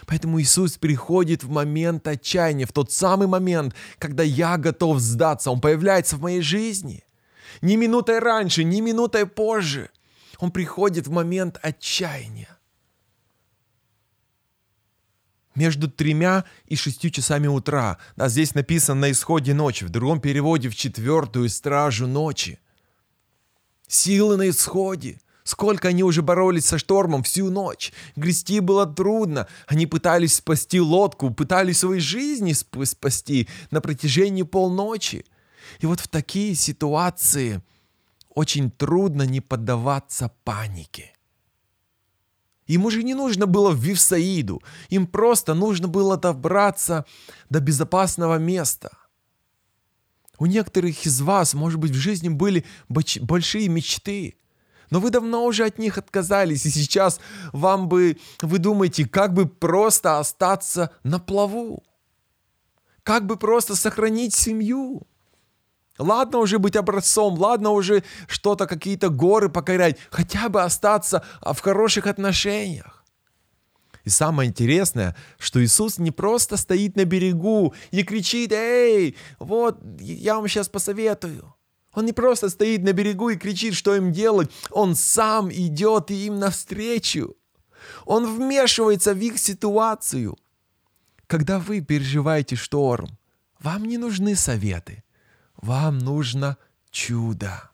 Поэтому 0.07 0.41
Иисус 0.41 0.77
приходит 0.77 1.43
в 1.45 1.51
момент 1.51 2.07
отчаяния, 2.07 2.67
в 2.67 2.73
тот 2.73 2.93
самый 2.93 3.27
момент, 3.27 3.75
когда 3.99 4.23
я 4.23 4.59
готов 4.59 5.01
сдаться. 5.01 5.51
Он 5.51 5.61
появляется 5.61 6.17
в 6.17 6.21
моей 6.21 6.43
жизни. 6.43 7.05
Ни 7.63 7.77
минутой 7.77 8.19
раньше, 8.19 8.65
ни 8.65 8.81
минутой 8.81 9.27
позже. 9.27 9.91
Он 10.39 10.51
приходит 10.51 11.07
в 11.07 11.11
момент 11.11 11.59
отчаяния 11.63 12.54
между 15.55 15.91
тремя 15.91 16.45
и 16.67 16.77
шестью 16.77 17.11
часами 17.11 17.47
утра. 17.47 17.99
Да, 18.17 18.29
здесь 18.29 18.55
написано 18.55 19.03
на 19.03 19.11
исходе 19.11 19.55
ночи, 19.55 19.85
в 19.85 19.91
другом 19.91 20.21
переводе 20.21 20.69
в 20.69 20.77
четвертую 20.77 21.49
стражу 21.49 22.07
ночи. 22.07 22.59
Силы 23.87 24.37
на 24.37 24.49
исходе. 24.51 25.21
Сколько 25.45 25.89
они 25.89 26.03
уже 26.03 26.23
боролись 26.23 26.65
со 26.65 26.79
штормом 26.79 27.23
всю 27.23 27.51
ночь. 27.51 27.93
Грести 28.17 28.61
было 28.61 28.87
трудно. 28.87 29.47
Они 29.67 29.87
пытались 29.87 30.37
спасти 30.37 30.81
лодку, 30.81 31.31
пытались 31.31 31.81
свои 31.81 32.01
жизни 32.01 32.55
спасти 32.55 33.49
на 33.71 33.83
протяжении 33.83 34.43
полночи. 34.43 35.27
И 35.81 35.87
вот 35.87 36.01
в 36.01 36.09
такие 36.09 36.55
ситуации 36.55 37.61
очень 38.31 38.71
трудно 38.71 39.23
не 39.23 39.43
поддаваться 39.43 40.31
панике. 40.45 41.14
Им 42.67 42.87
уже 42.87 43.03
не 43.03 43.15
нужно 43.15 43.47
было 43.47 43.71
в 43.71 43.79
Вифсаиду, 43.79 44.63
им 44.89 45.07
просто 45.07 45.55
нужно 45.55 45.89
было 45.89 46.17
добраться 46.17 47.05
до 47.51 47.61
безопасного 47.61 48.39
места. 48.39 48.97
У 50.39 50.47
некоторых 50.47 51.07
из 51.07 51.21
вас, 51.21 51.55
может 51.55 51.79
быть, 51.79 51.93
в 51.93 51.99
жизни 51.99 52.29
были 52.29 52.65
большие 52.89 53.69
мечты, 53.69 54.37
но 54.91 55.01
вы 55.01 55.11
давно 55.11 55.45
уже 55.45 55.65
от 55.65 55.79
них 55.79 55.99
отказались, 55.99 56.67
и 56.67 56.71
сейчас 56.71 57.21
вам 57.53 57.89
бы, 57.89 58.19
вы 58.41 58.59
думаете, 58.59 59.07
как 59.07 59.35
бы 59.35 59.47
просто 59.47 60.19
остаться 60.19 60.91
на 61.03 61.19
плаву, 61.19 61.85
как 63.03 63.27
бы 63.27 63.37
просто 63.37 63.77
сохранить 63.77 64.35
семью. 64.35 65.07
Ладно 65.99 66.39
уже 66.39 66.59
быть 66.59 66.77
образцом, 66.77 67.39
ладно 67.39 67.71
уже 67.71 68.03
что-то, 68.27 68.67
какие-то 68.67 69.11
горы 69.11 69.49
покорять, 69.49 69.97
хотя 70.11 70.49
бы 70.49 70.63
остаться 70.63 71.25
а, 71.41 71.53
в 71.53 71.61
хороших 71.61 72.07
отношениях. 72.07 73.05
И 74.03 74.11
самое 74.11 74.51
интересное, 74.51 75.17
что 75.39 75.65
Иисус 75.65 75.99
не 75.99 76.11
просто 76.11 76.57
стоит 76.57 76.97
на 76.97 77.05
берегу 77.05 77.75
и 77.91 78.03
кричит, 78.03 78.53
«Эй, 78.53 79.17
вот, 79.39 79.79
я 80.01 80.37
вам 80.37 80.49
сейчас 80.49 80.69
посоветую». 80.69 81.55
Он 81.95 82.05
не 82.05 82.13
просто 82.13 82.51
стоит 82.51 82.83
на 82.83 82.93
берегу 82.93 83.31
и 83.31 83.37
кричит, 83.37 83.75
что 83.75 83.95
им 83.95 84.11
делать. 84.11 84.51
Он 84.73 84.97
сам 84.97 85.51
идет 85.53 86.11
им 86.11 86.41
навстречу. 86.41 87.37
Он 88.05 88.27
вмешивается 88.27 89.15
в 89.15 89.19
их 89.19 89.39
ситуацию. 89.39 90.37
Когда 91.29 91.61
вы 91.61 91.81
переживаете 91.83 92.57
шторм, 92.57 93.17
вам 93.61 93.85
не 93.85 93.97
нужны 93.97 94.35
советы. 94.35 95.04
Вам 95.65 95.99
нужно 95.99 96.59
чудо. 96.91 97.71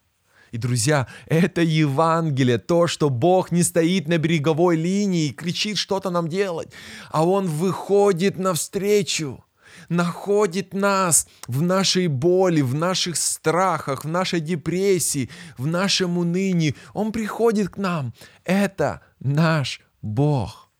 И, 0.51 0.57
друзья, 0.57 1.07
это 1.25 1.61
Евангелие, 1.61 2.57
то, 2.57 2.87
что 2.87 3.09
Бог 3.09 3.51
не 3.51 3.63
стоит 3.63 4.07
на 4.07 4.17
береговой 4.17 4.77
линии 4.77 5.25
и 5.25 5.33
кричит 5.33 5.77
что-то 5.77 6.09
нам 6.09 6.29
делать, 6.29 6.71
а 7.09 7.25
Он 7.25 7.47
выходит 7.47 8.37
навстречу, 8.37 9.43
находит 9.89 10.73
нас 10.73 11.27
в 11.47 11.61
нашей 11.61 12.07
боли, 12.07 12.61
в 12.61 12.73
наших 12.73 13.17
страхах, 13.17 14.05
в 14.05 14.07
нашей 14.07 14.39
депрессии, 14.39 15.29
в 15.57 15.67
нашем 15.67 16.17
унынии. 16.17 16.77
Он 16.93 17.11
приходит 17.11 17.71
к 17.71 17.77
нам. 17.77 18.13
Это 18.45 19.01
наш 19.19 19.81
Бог. 20.01 20.70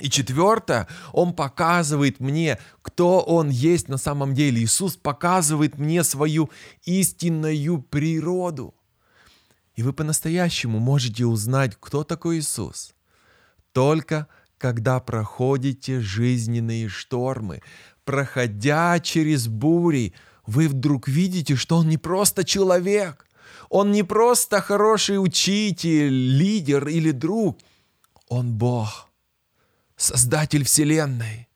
И 0.00 0.10
четвертое, 0.10 0.88
Он 1.12 1.32
показывает 1.32 2.18
мне, 2.18 2.58
кто 2.82 3.20
Он 3.20 3.48
есть 3.48 3.88
на 3.88 3.96
самом 3.96 4.34
деле. 4.34 4.62
Иисус 4.62 4.96
показывает 4.96 5.78
мне 5.78 6.02
свою 6.02 6.50
истинную 6.84 7.80
природу. 7.80 8.74
И 9.76 9.82
вы 9.84 9.92
по-настоящему 9.92 10.80
можете 10.80 11.26
узнать, 11.26 11.76
кто 11.78 12.02
такой 12.02 12.38
Иисус. 12.38 12.94
Только 13.72 14.26
когда 14.58 14.98
проходите 14.98 16.00
жизненные 16.00 16.88
штормы, 16.88 17.62
проходя 18.04 18.98
через 18.98 19.46
бури, 19.46 20.12
вы 20.44 20.68
вдруг 20.68 21.06
видите, 21.06 21.54
что 21.54 21.76
Он 21.78 21.88
не 21.88 21.98
просто 21.98 22.42
человек, 22.42 23.26
Он 23.70 23.92
не 23.92 24.02
просто 24.02 24.60
хороший 24.60 25.22
учитель, 25.22 26.12
лидер 26.12 26.88
или 26.88 27.12
друг, 27.12 27.60
Он 28.28 28.52
Бог– 28.52 29.08
Создатель 29.96 30.64
Вселенной. 30.64 31.48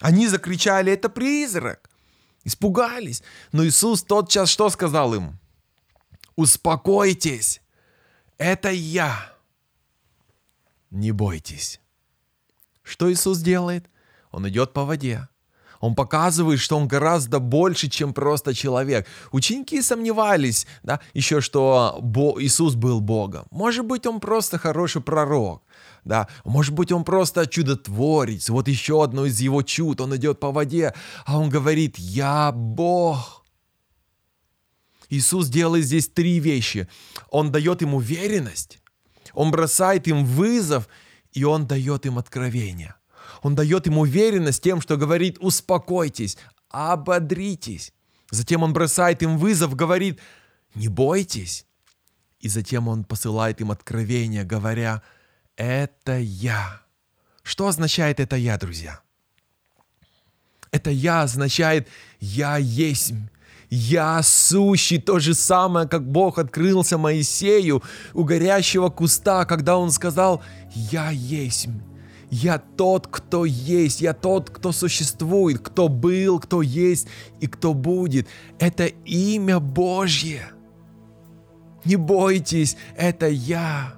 Они 0.00 0.26
закричали, 0.28 0.92
это 0.92 1.08
призрак. 1.08 1.88
Испугались. 2.44 3.22
Но 3.52 3.64
Иисус 3.64 4.02
тотчас 4.02 4.50
что 4.50 4.68
сказал 4.70 5.14
им? 5.14 5.38
Успокойтесь, 6.34 7.60
это 8.38 8.70
я. 8.70 9.32
Не 10.90 11.12
бойтесь. 11.12 11.80
Что 12.82 13.12
Иисус 13.12 13.38
делает? 13.38 13.88
Он 14.30 14.48
идет 14.48 14.72
по 14.72 14.84
воде. 14.84 15.28
Он 15.82 15.96
показывает, 15.96 16.60
что 16.60 16.78
он 16.78 16.86
гораздо 16.86 17.40
больше, 17.40 17.88
чем 17.88 18.14
просто 18.14 18.54
человек. 18.54 19.06
Ученики 19.32 19.82
сомневались, 19.82 20.66
да, 20.84 21.00
еще 21.12 21.40
что 21.40 21.98
Бо, 22.00 22.40
Иисус 22.40 22.76
был 22.76 23.00
Богом. 23.00 23.46
Может 23.50 23.84
быть, 23.84 24.06
он 24.06 24.20
просто 24.20 24.58
хороший 24.58 25.02
пророк 25.02 25.62
да, 26.04 26.26
может 26.44 26.74
быть, 26.74 26.90
он 26.90 27.04
просто 27.04 27.46
чудотворец, 27.46 28.48
вот 28.48 28.66
еще 28.66 29.04
одно 29.04 29.24
из 29.26 29.40
его 29.40 29.62
чуд, 29.62 30.00
он 30.00 30.16
идет 30.16 30.40
по 30.40 30.50
воде, 30.50 30.94
а 31.24 31.38
он 31.38 31.48
говорит, 31.48 31.96
я 31.96 32.50
Бог. 32.50 33.44
Иисус 35.08 35.48
делает 35.48 35.84
здесь 35.84 36.08
три 36.08 36.40
вещи. 36.40 36.88
Он 37.30 37.52
дает 37.52 37.82
им 37.82 37.94
уверенность, 37.94 38.80
он 39.32 39.52
бросает 39.52 40.08
им 40.08 40.24
вызов, 40.24 40.88
и 41.32 41.44
он 41.44 41.66
дает 41.66 42.04
им 42.04 42.18
откровение. 42.18 42.96
Он 43.42 43.54
дает 43.54 43.86
им 43.86 43.98
уверенность 43.98 44.62
тем, 44.62 44.80
что 44.80 44.96
говорит, 44.96 45.38
успокойтесь, 45.40 46.38
ободритесь. 46.68 47.92
Затем 48.30 48.62
он 48.62 48.72
бросает 48.72 49.22
им 49.22 49.36
вызов, 49.36 49.74
говорит, 49.74 50.20
не 50.74 50.88
бойтесь. 50.88 51.66
И 52.40 52.48
затем 52.48 52.88
он 52.88 53.04
посылает 53.04 53.60
им 53.60 53.70
откровение, 53.70 54.44
говоря, 54.44 55.02
это 55.56 56.18
я. 56.18 56.80
Что 57.42 57.66
означает 57.66 58.20
это 58.20 58.36
я, 58.36 58.56
друзья? 58.56 59.00
Это 60.70 60.90
я 60.90 61.22
означает 61.22 61.88
я 62.20 62.56
есть. 62.56 63.12
Я 63.68 64.22
сущий, 64.22 64.98
то 64.98 65.18
же 65.18 65.34
самое, 65.34 65.88
как 65.88 66.06
Бог 66.06 66.38
открылся 66.38 66.98
Моисею 66.98 67.82
у 68.12 68.24
горящего 68.24 68.90
куста, 68.90 69.44
когда 69.46 69.78
он 69.78 69.90
сказал 69.90 70.42
«Я 70.74 71.10
есть». 71.10 71.68
Я 72.34 72.56
тот, 72.56 73.08
кто 73.08 73.44
есть, 73.44 74.00
я 74.00 74.14
тот, 74.14 74.48
кто 74.48 74.72
существует, 74.72 75.58
кто 75.58 75.90
был, 75.90 76.40
кто 76.40 76.62
есть 76.62 77.06
и 77.40 77.46
кто 77.46 77.74
будет. 77.74 78.26
Это 78.58 78.86
имя 78.86 79.60
Божье. 79.60 80.50
Не 81.84 81.96
бойтесь, 81.96 82.78
это 82.96 83.28
я. 83.28 83.92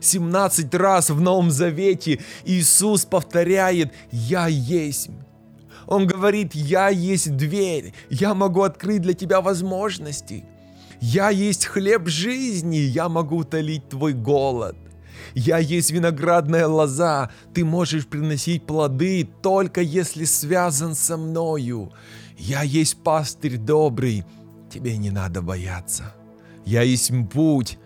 17 0.00 0.72
раз 0.76 1.10
в 1.10 1.20
Новом 1.20 1.50
Завете 1.50 2.20
Иисус 2.44 3.04
повторяет 3.04 3.92
«Я 4.12 4.46
есть». 4.46 5.10
Он 5.88 6.06
говорит, 6.06 6.54
я 6.54 6.88
есть 6.88 7.36
дверь, 7.36 7.94
я 8.10 8.34
могу 8.34 8.62
открыть 8.62 9.02
для 9.02 9.12
тебя 9.12 9.40
возможности. 9.40 10.44
Я 11.00 11.30
есть 11.30 11.66
хлеб 11.66 12.06
жизни, 12.06 12.76
я 12.76 13.08
могу 13.08 13.38
утолить 13.38 13.88
твой 13.88 14.12
голод. 14.12 14.76
Я 15.34 15.58
есть 15.58 15.90
виноградная 15.90 16.66
лоза, 16.68 17.30
ты 17.52 17.64
можешь 17.64 18.06
приносить 18.06 18.66
плоды 18.66 19.28
только 19.42 19.80
если 19.80 20.24
связан 20.24 20.94
со 20.94 21.16
мною. 21.16 21.92
Я 22.38 22.62
есть 22.62 22.96
пастырь 23.02 23.56
добрый, 23.56 24.24
тебе 24.72 24.96
не 24.96 25.10
надо 25.10 25.42
бояться. 25.42 26.14
Я 26.64 26.82
есть 26.82 27.10
путь, 27.32 27.78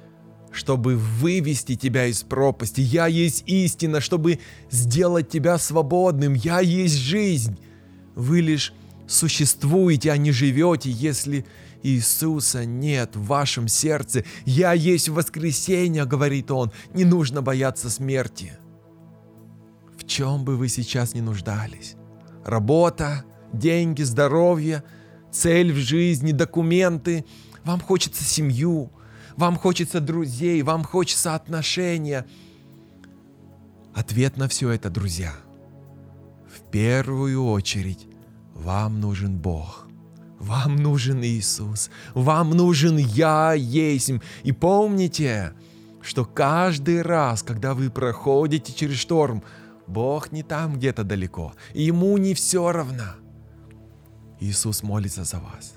чтобы 0.53 0.97
вывести 0.97 1.75
тебя 1.75 2.07
из 2.07 2.23
пропасти. 2.23 2.81
Я 2.81 3.07
есть 3.07 3.45
истина, 3.47 4.01
чтобы 4.01 4.41
сделать 4.71 5.29
тебя 5.29 5.59
свободным. 5.59 6.35
Я 6.35 6.61
есть 6.61 6.97
жизнь. 6.97 7.59
Вы 8.15 8.41
лишь 8.41 8.73
существуете, 9.07 10.13
а 10.13 10.17
не 10.17 10.33
живете, 10.33 10.91
если 10.91 11.47
Иисуса 11.83 12.65
нет 12.65 13.17
в 13.17 13.27
вашем 13.27 13.69
сердце. 13.69 14.25
Я 14.45 14.73
есть 14.73 15.09
воскресенье, 15.09 16.05
говорит 16.05 16.51
Он. 16.51 16.73
Не 16.93 17.05
нужно 17.05 17.43
бояться 17.43 17.91
смерти. 17.91 18.59
В 19.97 20.07
чем 20.07 20.45
бы 20.45 20.57
вы 20.57 20.69
сейчас 20.69 21.15
не 21.15 21.21
нуждались? 21.21 21.97
Работа, 22.45 23.25
деньги, 23.53 24.03
здоровье, 24.03 24.83
цель 25.31 25.73
в 25.73 25.77
жизни, 25.77 26.33
документы. 26.33 27.25
Вам 27.65 27.81
хочется 27.81 28.25
семью, 28.25 28.91
вам 29.37 29.57
хочется 29.57 30.01
друзей, 30.01 30.63
вам 30.63 30.85
хочется 30.85 31.35
отношения. 31.35 32.27
Ответ 33.95 34.37
на 34.37 34.49
все 34.49 34.71
это, 34.71 34.91
друзья. 34.91 35.33
В 36.49 36.71
первую 36.71 37.45
очередь 37.45 38.07
вам 38.55 39.01
нужен 39.01 39.39
Бог. 39.39 39.88
Вам 40.39 40.77
нужен 40.77 41.23
Иисус. 41.23 41.91
Вам 42.15 42.51
нужен 42.51 42.97
Я 42.97 43.55
есть. 43.55 44.11
И 44.45 44.53
помните, 44.53 45.53
что 46.01 46.25
каждый 46.25 47.03
раз, 47.03 47.43
когда 47.43 47.75
вы 47.75 47.91
проходите 47.91 48.73
через 48.73 48.99
шторм, 48.99 49.43
Бог 49.87 50.33
не 50.33 50.43
там 50.43 50.77
где-то 50.77 51.03
далеко. 51.05 51.55
И 51.75 51.83
Ему 51.85 52.17
не 52.19 52.35
все 52.35 52.73
равно. 52.73 53.17
Иисус 54.41 54.83
молится 54.83 55.25
за 55.25 55.39
вас. 55.39 55.75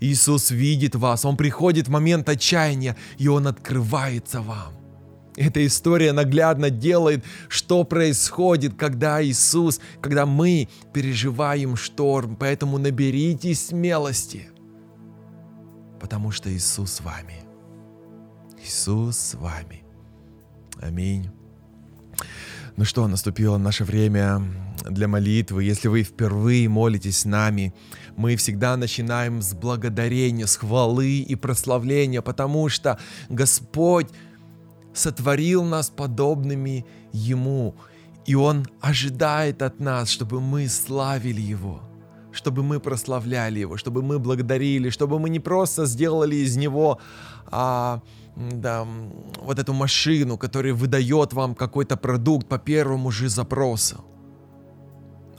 Иисус 0.00 0.50
видит 0.50 0.94
вас, 0.94 1.24
Он 1.24 1.36
приходит 1.36 1.88
в 1.88 1.90
момент 1.90 2.28
отчаяния, 2.28 2.96
и 3.18 3.28
Он 3.28 3.46
открывается 3.46 4.40
вам. 4.40 4.83
Эта 5.36 5.66
история 5.66 6.12
наглядно 6.12 6.70
делает, 6.70 7.24
что 7.48 7.84
происходит, 7.84 8.74
когда 8.74 9.24
Иисус, 9.24 9.80
когда 10.00 10.26
мы 10.26 10.68
переживаем 10.92 11.76
шторм. 11.76 12.36
Поэтому 12.36 12.78
наберитесь 12.78 13.66
смелости, 13.66 14.48
потому 16.00 16.30
что 16.30 16.52
Иисус 16.52 16.92
с 16.92 17.00
вами. 17.00 17.42
Иисус 18.64 19.16
с 19.16 19.34
вами. 19.34 19.84
Аминь. 20.80 21.30
Ну 22.76 22.84
что, 22.84 23.06
наступило 23.06 23.56
наше 23.56 23.84
время 23.84 24.42
для 24.88 25.08
молитвы. 25.08 25.64
Если 25.64 25.88
вы 25.88 26.02
впервые 26.02 26.68
молитесь 26.68 27.18
с 27.18 27.24
нами, 27.24 27.74
мы 28.16 28.36
всегда 28.36 28.76
начинаем 28.76 29.42
с 29.42 29.54
благодарения, 29.54 30.46
с 30.46 30.56
хвалы 30.56 31.20
и 31.20 31.34
прославления, 31.36 32.20
потому 32.20 32.68
что 32.68 32.98
Господь 33.28 34.08
сотворил 34.94 35.64
нас 35.64 35.90
подобными 35.90 36.86
Ему, 37.12 37.74
и 38.26 38.34
Он 38.34 38.66
ожидает 38.80 39.62
от 39.62 39.80
нас, 39.80 40.08
чтобы 40.08 40.40
мы 40.40 40.68
славили 40.68 41.40
Его, 41.40 41.80
чтобы 42.32 42.62
мы 42.62 42.80
прославляли 42.80 43.58
Его, 43.60 43.76
чтобы 43.76 44.02
мы 44.02 44.18
благодарили, 44.18 44.90
чтобы 44.90 45.18
мы 45.18 45.28
не 45.28 45.40
просто 45.40 45.86
сделали 45.86 46.36
из 46.36 46.56
Него 46.56 47.00
а, 47.46 48.00
да, 48.36 48.86
вот 49.42 49.58
эту 49.58 49.72
машину, 49.72 50.38
которая 50.38 50.74
выдает 50.74 51.32
вам 51.32 51.54
какой-то 51.54 51.96
продукт 51.96 52.48
по 52.48 52.58
первому 52.58 53.10
же 53.10 53.28
запросу. 53.28 54.04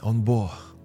Он 0.02 0.22
Бог, 0.22 0.76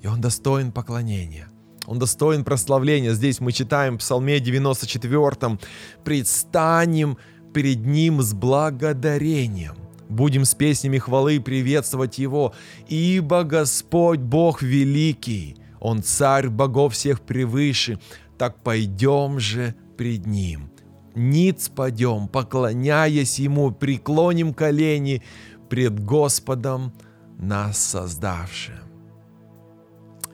и 0.00 0.06
Он 0.06 0.20
достоин 0.20 0.72
поклонения. 0.72 1.48
Он 1.86 1.98
достоин 1.98 2.44
прославления. 2.44 3.12
Здесь 3.12 3.40
мы 3.40 3.52
читаем 3.52 3.96
в 3.96 3.98
Псалме 3.98 4.38
94, 4.40 5.58
«Предстанем 6.04 7.18
перед 7.52 7.86
Ним 7.86 8.22
с 8.22 8.32
благодарением». 8.32 9.76
Будем 10.12 10.44
с 10.44 10.54
песнями 10.54 10.98
хвалы 10.98 11.40
приветствовать 11.40 12.18
Его, 12.18 12.52
ибо 12.86 13.44
Господь 13.44 14.20
Бог 14.20 14.60
великий, 14.60 15.56
Он 15.80 16.02
царь 16.02 16.50
богов 16.50 16.92
всех 16.92 17.22
превыше, 17.22 17.98
так 18.36 18.62
пойдем 18.62 19.40
же 19.40 19.74
пред 19.96 20.26
Ним. 20.26 20.70
Ниц 21.14 21.70
пойдем, 21.70 22.28
поклоняясь 22.28 23.38
Ему, 23.38 23.70
преклоним 23.70 24.52
колени 24.52 25.22
пред 25.70 26.04
Господом, 26.04 26.92
нас 27.38 27.78
создавшим. 27.78 28.74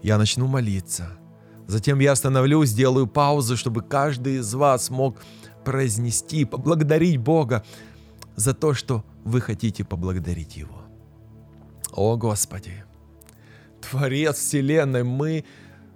Я 0.02 0.18
начну 0.18 0.48
молиться. 0.48 1.18
Затем 1.68 2.00
я 2.00 2.12
остановлюсь, 2.12 2.70
сделаю 2.70 3.06
паузу, 3.06 3.56
чтобы 3.56 3.82
каждый 3.82 4.38
из 4.38 4.54
вас 4.54 4.90
мог 4.90 5.18
произнести, 5.68 6.46
поблагодарить 6.46 7.18
Бога 7.18 7.62
за 8.36 8.54
то, 8.54 8.72
что 8.72 9.04
вы 9.22 9.42
хотите 9.42 9.84
поблагодарить 9.84 10.56
Его. 10.56 10.80
О 11.92 12.16
Господи, 12.16 12.84
Творец 13.82 14.38
Вселенной, 14.38 15.04
мы, 15.04 15.44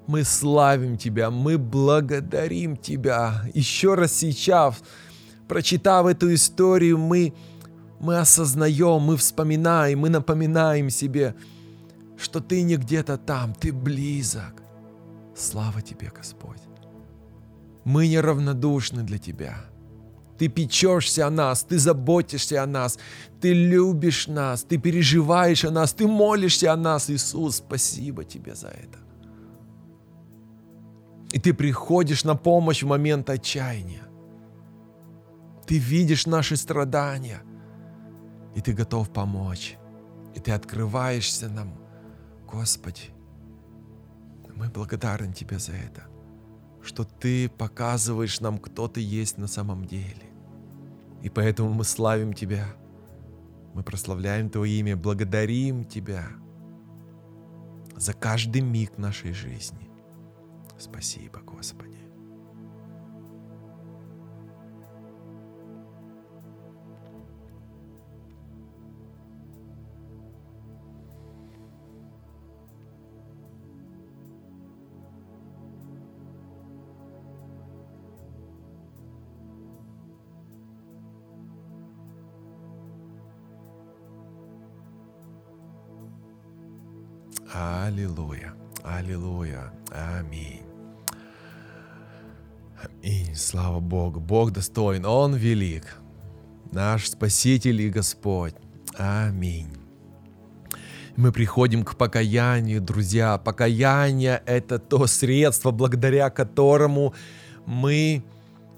мы 0.07 0.25
славим 0.25 0.99
Тебя, 0.99 1.31
мы 1.31 1.57
благодарим 1.57 2.77
Тебя. 2.77 3.45
Еще 3.55 3.95
раз 3.95 4.13
сейчас, 4.13 4.83
прочитав 5.49 6.05
эту 6.07 6.35
историю, 6.35 6.99
мы, 6.99 7.33
мы 7.99 8.19
осознаем, 8.19 9.01
мы 9.01 9.17
вспоминаем, 9.17 10.01
мы 10.01 10.11
напоминаем 10.11 10.91
себе, 10.91 11.35
что 12.19 12.41
Ты 12.41 12.61
не 12.61 12.77
где-то 12.77 13.17
там, 13.17 13.55
Ты 13.55 13.73
близок. 13.73 14.63
Слава 15.35 15.81
Тебе, 15.81 16.13
Господь. 16.15 16.61
Мы 17.85 18.09
неравнодушны 18.09 19.03
для 19.03 19.19
Тебя. 19.19 19.57
Ты 20.39 20.49
печешься 20.49 21.27
о 21.27 21.31
нас, 21.31 21.63
ты 21.63 21.79
заботишься 21.79 22.63
о 22.63 22.67
нас, 22.67 22.99
ты 23.41 23.53
любишь 23.53 24.27
нас, 24.27 24.65
ты 24.65 24.77
переживаешь 24.79 25.65
о 25.65 25.71
нас, 25.71 25.93
ты 25.93 26.09
молишься 26.09 26.73
о 26.73 26.77
нас, 26.77 27.11
Иисус. 27.11 27.57
Спасибо 27.57 28.25
тебе 28.25 28.55
за 28.55 28.69
это. 28.69 28.99
И 31.33 31.39
ты 31.39 31.55
приходишь 31.55 32.25
на 32.25 32.35
помощь 32.35 32.83
в 32.83 32.89
момент 32.89 33.31
отчаяния. 33.31 34.03
Ты 35.67 35.79
видишь 35.79 36.27
наши 36.27 36.57
страдания, 36.57 37.43
и 38.57 38.61
ты 38.61 38.73
готов 38.73 39.13
помочь. 39.13 39.77
И 40.35 40.41
ты 40.41 40.51
открываешься 40.51 41.49
нам. 41.49 41.75
Господи, 42.51 43.11
мы 44.57 44.69
благодарны 44.69 45.33
Тебе 45.33 45.59
за 45.59 45.73
это, 45.73 46.03
что 46.83 47.05
Ты 47.05 47.49
показываешь 47.49 48.41
нам, 48.41 48.59
кто 48.59 48.89
Ты 48.89 49.01
есть 49.01 49.39
на 49.39 49.47
самом 49.47 49.85
деле. 49.85 50.31
И 51.23 51.29
поэтому 51.29 51.73
мы 51.73 51.85
славим 51.85 52.33
Тебя. 52.33 52.67
Мы 53.75 53.83
прославляем 53.83 54.51
Твое 54.51 54.81
имя, 54.81 54.97
благодарим 54.97 55.85
Тебя 55.85 56.29
за 57.97 58.13
каждый 58.13 58.63
миг 58.63 58.99
нашей 58.99 59.33
жизни. 59.33 59.91
Спасибо, 60.79 61.39
Аллилуйя. 87.55 88.55
Аллилуйя. 88.83 89.73
Аминь. 89.91 90.63
Аминь. 92.83 93.35
Слава 93.35 93.79
Богу. 93.81 94.21
Бог 94.21 94.53
достоин. 94.53 95.05
Он 95.05 95.35
велик. 95.35 95.99
Наш 96.73 97.11
Спаситель 97.11 97.83
и 97.83 97.91
Господь. 97.91 98.55
Аминь. 98.97 99.69
Мы 101.17 101.31
приходим 101.31 101.85
к 101.85 101.97
покаянию, 101.97 102.81
друзья. 102.81 103.37
Покаяние– 103.37 104.43
это 104.47 104.79
то 104.79 105.07
средство, 105.07 105.71
благодаря 105.71 106.31
которому 106.31 107.15
мы 107.67 108.25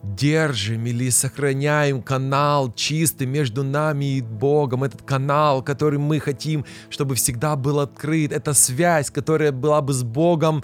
держим 0.05 0.87
или 0.87 1.11
сохраняем 1.11 2.03
канал 2.03 2.73
чистый 2.75 3.27
между 3.27 3.65
нами 3.65 4.19
и 4.19 4.21
Богом, 4.23 4.85
этот 4.85 5.03
канал, 5.03 5.63
который 5.63 5.99
мы 5.99 6.21
хотим, 6.21 6.65
чтобы 6.91 7.15
всегда 7.15 7.57
был 7.57 7.81
открыт, 7.81 8.33
эта 8.33 8.53
связь, 8.53 9.11
которая 9.11 9.53
была 9.53 9.81
бы 9.81 9.93
с 9.93 10.03
Богом 10.03 10.63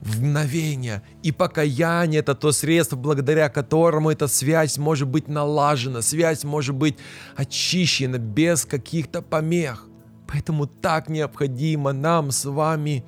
в 0.00 0.22
мгновение. 0.22 1.02
И 1.22 1.32
покаяние– 1.32 2.20
это 2.20 2.34
то 2.34 2.52
средство, 2.52 2.96
благодаря 2.96 3.48
которому 3.48 4.10
эта 4.10 4.28
связь 4.28 4.78
может 4.78 5.08
быть 5.08 5.28
налажена, 5.28 6.02
связь 6.02 6.44
может 6.44 6.74
быть 6.74 6.96
очищена 7.36 8.18
без 8.18 8.64
каких-то 8.64 9.22
помех. 9.22 9.86
Поэтому 10.26 10.66
так 10.66 11.08
необходимо 11.08 11.92
нам 11.92 12.30
с 12.30 12.44
вами 12.44 13.04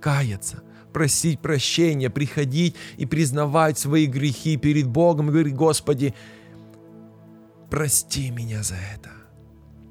каяться, 0.00 0.62
просить 0.92 1.40
прощения, 1.40 2.10
приходить 2.10 2.74
и 2.96 3.06
признавать 3.06 3.78
свои 3.78 4.06
грехи 4.06 4.56
перед 4.56 4.86
Богом 4.86 5.28
и 5.28 5.32
говорить, 5.32 5.54
Господи, 5.54 6.14
прости 7.70 8.30
меня 8.30 8.62
за 8.62 8.74
это. 8.74 9.10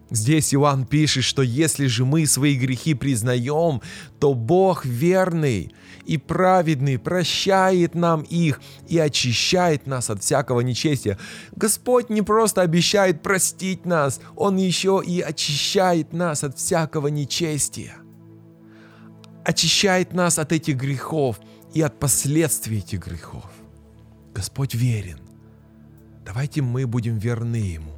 Здесь 0.09 0.53
Иоанн 0.53 0.85
пишет, 0.85 1.25
что 1.25 1.41
если 1.41 1.87
же 1.87 2.05
мы 2.05 2.25
свои 2.25 2.55
грехи 2.55 2.93
признаем, 2.93 3.81
то 4.19 4.33
Бог 4.33 4.85
верный 4.85 5.73
и 6.05 6.17
праведный 6.17 6.97
прощает 6.97 7.93
нам 7.93 8.21
их 8.21 8.61
и 8.87 8.97
очищает 8.97 9.85
нас 9.85 10.09
от 10.09 10.23
всякого 10.23 10.61
нечестия. 10.61 11.17
Господь 11.55 12.09
не 12.09 12.21
просто 12.21 12.61
обещает 12.61 13.21
простить 13.21 13.85
нас, 13.85 14.21
Он 14.37 14.55
еще 14.55 15.03
и 15.05 15.19
очищает 15.19 16.13
нас 16.13 16.43
от 16.43 16.57
всякого 16.57 17.07
нечестия 17.07 17.97
очищает 19.47 20.11
нас 20.13 20.39
от 20.39 20.51
этих 20.51 20.75
грехов 20.75 21.39
и 21.73 21.81
от 21.81 21.99
последствий 21.99 22.79
этих 22.79 23.07
грехов. 23.07 23.49
Господь 24.35 24.75
верен. 24.75 25.19
Давайте 26.25 26.61
мы 26.61 26.85
будем 26.85 27.17
верны 27.17 27.55
Ему. 27.55 27.93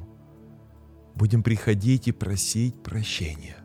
Будем 1.16 1.42
приходить 1.42 2.06
и 2.06 2.12
просить 2.12 2.80
прощения. 2.84 3.56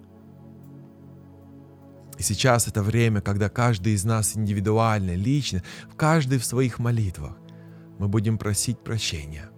И 2.17 2.24
сейчас 2.24 2.67
это 2.67 2.82
время, 2.82 3.21
когда 3.21 3.50
каждый 3.50 3.93
из 3.93 4.04
нас 4.04 4.36
индивидуально, 4.36 5.13
лично, 5.13 5.62
в 5.88 5.95
каждый 5.95 6.39
в 6.39 6.45
своих 6.45 6.80
молитвах, 6.80 7.38
мы 8.00 8.08
будем 8.08 8.39
просить 8.39 8.80
прощения. 8.80 9.52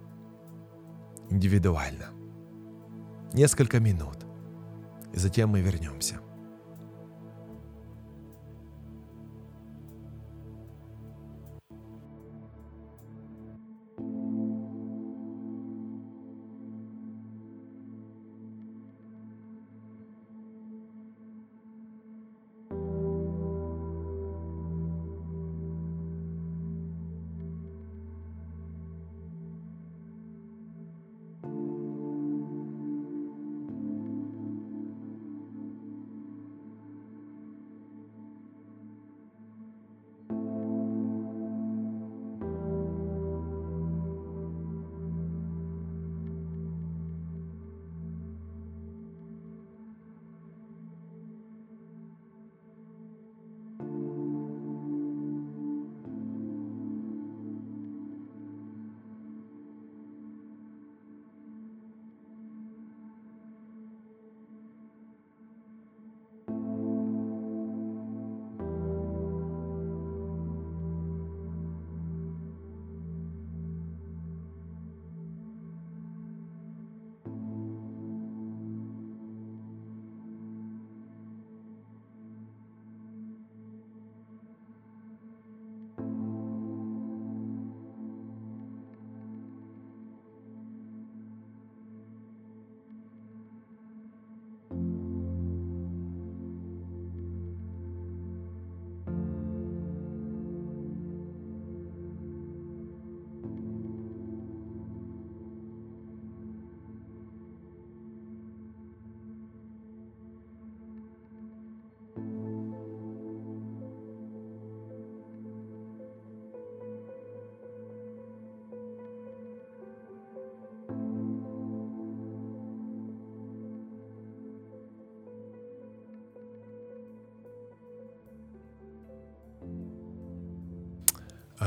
Индивидуально. 1.30 2.08
Несколько 3.32 3.80
минут. 3.80 4.26
И 5.14 5.18
затем 5.18 5.48
мы 5.48 5.62
вернемся. 5.62 6.20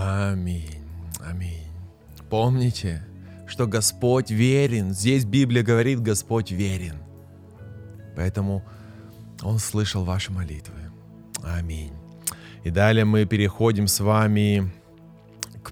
Аминь. 0.02 0.84
Аминь. 1.20 1.68
Помните, 2.28 3.04
что 3.46 3.68
Господь 3.68 4.32
верен. 4.32 4.94
Здесь 4.94 5.26
Библия 5.26 5.62
говорит, 5.62 6.02
Господь 6.02 6.52
верен. 6.52 6.96
Поэтому 8.16 8.64
Он 9.44 9.60
слышал 9.60 10.04
ваши 10.04 10.32
молитвы. 10.32 10.92
Аминь. 11.44 11.94
И 12.64 12.72
далее 12.72 13.06
мы 13.06 13.26
переходим 13.26 13.86
с 13.86 14.00
вами 14.00 14.72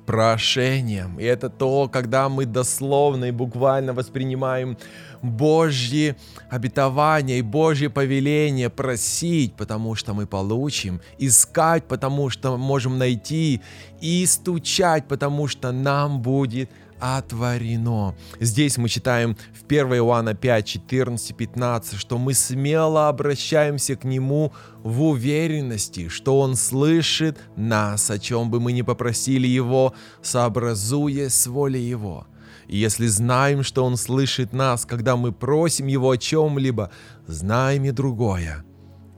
к 0.10 0.12
прошениям. 0.12 1.20
И 1.20 1.24
это 1.24 1.50
то, 1.50 1.88
когда 1.88 2.30
мы 2.30 2.46
дословно 2.46 3.26
и 3.26 3.32
буквально 3.32 3.94
воспринимаем 3.94 4.76
Божьи 5.22 6.16
обетования 6.50 7.38
и 7.38 7.44
Божье 7.44 7.90
повеление 7.90 8.70
просить, 8.70 9.54
потому 9.54 9.94
что 9.94 10.16
мы 10.16 10.26
получим, 10.26 11.00
искать, 11.20 11.84
потому 11.84 12.32
что 12.32 12.58
можем 12.58 12.98
найти, 12.98 13.62
и 14.02 14.26
стучать, 14.26 15.08
потому 15.08 15.48
что 15.48 15.72
нам 15.72 16.22
будет 16.22 16.72
отворено. 17.00 18.16
Здесь 18.40 18.78
мы 18.78 18.90
читаем 18.90 19.38
в 19.54 19.66
1 19.66 19.96
Иоанна 19.96 20.34
5, 20.34 20.66
14, 20.66 21.36
15, 21.36 22.00
что 22.00 22.18
мы 22.18 22.34
смело 22.34 23.08
обращаемся 23.08 23.96
к 23.96 24.04
Нему 24.04 24.54
в 24.84 25.04
уверенности, 25.04 26.08
что 26.10 26.40
Он 26.40 26.56
слышит 26.56 27.38
нас, 27.56 28.10
о 28.12 28.20
чем 28.20 28.52
бы 28.52 28.60
мы 28.60 28.72
ни 28.72 28.82
попросили 28.82 29.48
Его, 29.48 29.94
сообразуясь 30.22 31.34
с 31.34 31.48
волей 31.48 31.82
Его. 31.82 32.28
И 32.68 32.78
если 32.78 33.08
знаем, 33.08 33.64
что 33.64 33.84
Он 33.84 33.98
слышит 33.98 34.54
нас, 34.54 34.86
когда 34.86 35.16
мы 35.16 35.32
просим 35.32 35.88
Его 35.88 36.12
о 36.12 36.18
чем-либо, 36.18 36.92
знаем 37.28 37.86
и 37.86 37.92
другое, 37.92 38.64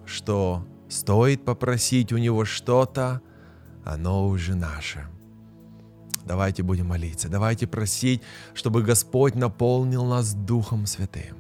что 0.06 0.66
стоит 0.90 1.44
попросить 1.44 2.14
у 2.14 2.18
Него 2.18 2.46
что-то, 2.46 3.22
оно 3.84 4.28
уже 4.28 4.56
наше. 4.56 5.08
Давайте 6.26 6.64
будем 6.64 6.88
молиться, 6.88 7.30
давайте 7.30 7.68
просить, 7.68 8.22
чтобы 8.54 8.84
Господь 8.84 9.36
наполнил 9.36 10.06
нас 10.06 10.34
Духом 10.34 10.86
Святым 10.86 11.38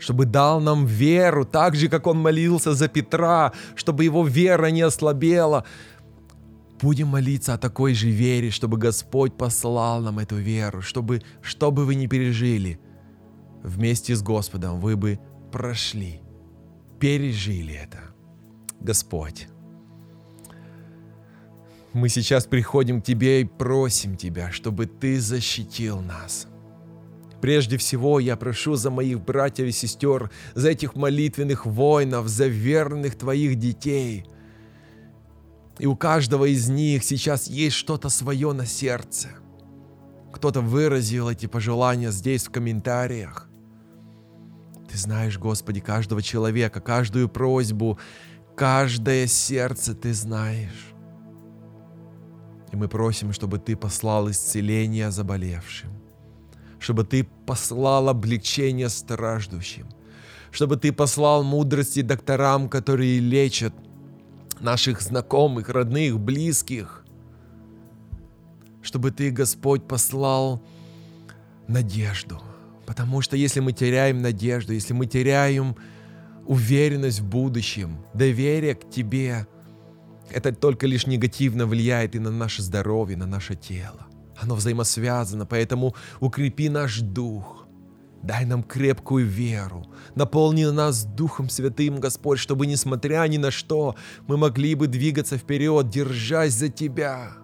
чтобы 0.00 0.26
дал 0.26 0.60
нам 0.60 0.84
веру, 0.84 1.46
так 1.46 1.76
же, 1.76 1.88
как 1.88 2.06
он 2.06 2.18
молился 2.18 2.74
за 2.74 2.88
Петра, 2.88 3.52
чтобы 3.74 4.04
его 4.04 4.26
вера 4.26 4.66
не 4.66 4.82
ослабела, 4.82 5.64
Будем 6.84 7.08
молиться 7.08 7.54
о 7.54 7.58
такой 7.58 7.94
же 7.94 8.10
вере, 8.10 8.50
чтобы 8.50 8.76
Господь 8.76 9.32
послал 9.38 10.02
нам 10.02 10.18
эту 10.18 10.36
веру, 10.36 10.82
чтобы, 10.82 11.22
что 11.40 11.70
бы 11.70 11.86
вы 11.86 11.94
ни 11.94 12.06
пережили, 12.06 12.78
вместе 13.62 14.14
с 14.14 14.22
Господом 14.22 14.80
вы 14.80 14.94
бы 14.94 15.18
прошли, 15.50 16.20
пережили 17.00 17.74
это. 17.74 18.00
Господь, 18.80 19.48
мы 21.94 22.08
сейчас 22.08 22.46
приходим 22.46 23.00
к 23.00 23.04
Тебе 23.04 23.40
и 23.40 23.44
просим 23.44 24.16
Тебя, 24.16 24.50
чтобы 24.52 24.86
Ты 24.86 25.20
защитил 25.20 26.00
нас. 26.00 26.46
Прежде 27.40 27.76
всего 27.76 28.20
я 28.20 28.36
прошу 28.36 28.74
за 28.74 28.90
моих 28.90 29.20
братьев 29.20 29.66
и 29.66 29.72
сестер, 29.72 30.30
за 30.54 30.70
этих 30.70 30.94
молитвенных 30.94 31.66
воинов, 31.66 32.28
за 32.28 32.46
верных 32.46 33.16
Твоих 33.16 33.56
детей– 33.56 34.26
и 35.78 35.86
у 35.86 35.96
каждого 35.96 36.44
из 36.44 36.68
них 36.68 37.02
сейчас 37.02 37.48
есть 37.48 37.76
что-то 37.76 38.08
свое 38.08 38.52
на 38.52 38.66
сердце. 38.66 39.28
Кто-то 40.32 40.60
выразил 40.60 41.28
эти 41.28 41.46
пожелания 41.46 42.10
здесь 42.10 42.46
в 42.46 42.50
комментариях. 42.50 43.48
Ты 44.88 44.98
знаешь, 44.98 45.38
Господи, 45.38 45.80
каждого 45.80 46.22
человека, 46.22 46.80
каждую 46.80 47.28
просьбу, 47.28 47.98
каждое 48.56 49.26
сердце 49.26 49.94
Ты 49.94 50.12
знаешь. 50.14 50.93
И 52.74 52.76
мы 52.76 52.88
просим, 52.88 53.32
чтобы 53.32 53.60
Ты 53.60 53.76
послал 53.76 54.28
исцеление 54.28 55.12
заболевшим, 55.12 55.90
чтобы 56.80 57.04
Ты 57.04 57.22
послал 57.46 58.08
облегчение 58.08 58.88
страждущим, 58.88 59.86
чтобы 60.50 60.76
Ты 60.76 60.92
послал 60.92 61.44
мудрости 61.44 62.02
докторам, 62.02 62.68
которые 62.68 63.20
лечат 63.20 63.72
наших 64.58 65.02
знакомых, 65.02 65.68
родных, 65.68 66.18
близких, 66.18 67.04
чтобы 68.82 69.12
Ты, 69.12 69.30
Господь, 69.30 69.86
послал 69.86 70.60
надежду. 71.68 72.42
Потому 72.86 73.20
что 73.20 73.36
если 73.36 73.60
мы 73.60 73.72
теряем 73.72 74.20
надежду, 74.20 74.72
если 74.72 74.94
мы 74.94 75.06
теряем 75.06 75.76
уверенность 76.44 77.20
в 77.20 77.24
будущем, 77.24 78.04
доверие 78.14 78.74
к 78.74 78.90
Тебе, 78.90 79.46
это 80.30 80.52
только 80.52 80.86
лишь 80.86 81.06
негативно 81.06 81.66
влияет 81.66 82.14
и 82.14 82.18
на 82.18 82.30
наше 82.30 82.62
здоровье, 82.62 83.16
на 83.16 83.26
наше 83.26 83.54
тело. 83.54 84.06
Оно 84.36 84.54
взаимосвязано, 84.54 85.46
поэтому 85.46 85.94
укрепи 86.20 86.68
наш 86.68 87.00
дух, 87.00 87.64
Дай 88.24 88.46
нам 88.46 88.62
крепкую 88.62 89.26
веру. 89.26 89.84
Наполни 90.14 90.64
нас 90.64 91.04
Духом 91.04 91.50
Святым, 91.50 92.00
Господь, 92.00 92.38
чтобы, 92.38 92.66
несмотря 92.66 93.26
ни 93.28 93.36
на 93.36 93.50
что, 93.50 93.96
мы 94.26 94.38
могли 94.38 94.74
бы 94.74 94.86
двигаться 94.86 95.36
вперед, 95.36 95.90
держась 95.90 96.54
за 96.54 96.70
Тебя. 96.70 97.43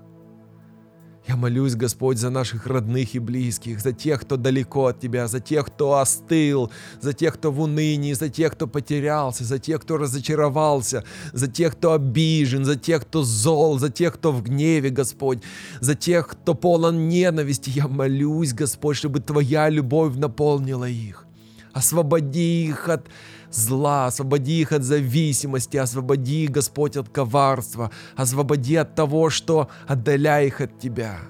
Я 1.28 1.36
молюсь, 1.36 1.74
Господь, 1.74 2.18
за 2.18 2.30
наших 2.30 2.66
родных 2.66 3.14
и 3.14 3.18
близких, 3.18 3.80
за 3.80 3.92
тех, 3.92 4.22
кто 4.22 4.36
далеко 4.36 4.86
от 4.86 5.00
Тебя, 5.00 5.28
за 5.28 5.38
тех, 5.38 5.66
кто 5.66 5.98
остыл, 5.98 6.72
за 7.00 7.12
тех, 7.12 7.34
кто 7.34 7.52
в 7.52 7.60
унынии, 7.60 8.14
за 8.14 8.30
тех, 8.30 8.52
кто 8.52 8.66
потерялся, 8.66 9.44
за 9.44 9.58
тех, 9.58 9.82
кто 9.82 9.98
разочаровался, 9.98 11.04
за 11.32 11.46
тех, 11.46 11.76
кто 11.76 11.92
обижен, 11.92 12.64
за 12.64 12.76
тех, 12.76 13.02
кто 13.02 13.22
зол, 13.22 13.78
за 13.78 13.90
тех, 13.90 14.14
кто 14.14 14.32
в 14.32 14.42
гневе, 14.42 14.88
Господь, 14.88 15.42
за 15.80 15.94
тех, 15.94 16.26
кто 16.26 16.54
полон 16.54 17.08
ненависти. 17.08 17.70
Я 17.70 17.86
молюсь, 17.86 18.54
Господь, 18.54 18.96
чтобы 18.96 19.20
Твоя 19.20 19.68
любовь 19.68 20.16
наполнила 20.16 20.88
их. 20.88 21.26
Освободи 21.72 22.66
их 22.66 22.88
от 22.88 23.06
зла, 23.50 24.06
освободи 24.06 24.60
их 24.60 24.72
от 24.72 24.82
зависимости, 24.82 25.76
освободи, 25.76 26.46
Господь, 26.46 26.96
от 26.96 27.08
коварства, 27.08 27.90
освободи 28.16 28.76
от 28.76 28.94
того, 28.94 29.30
что 29.30 29.68
отдаляет 29.86 30.52
их 30.52 30.60
от 30.60 30.78
Тебя. 30.78 31.20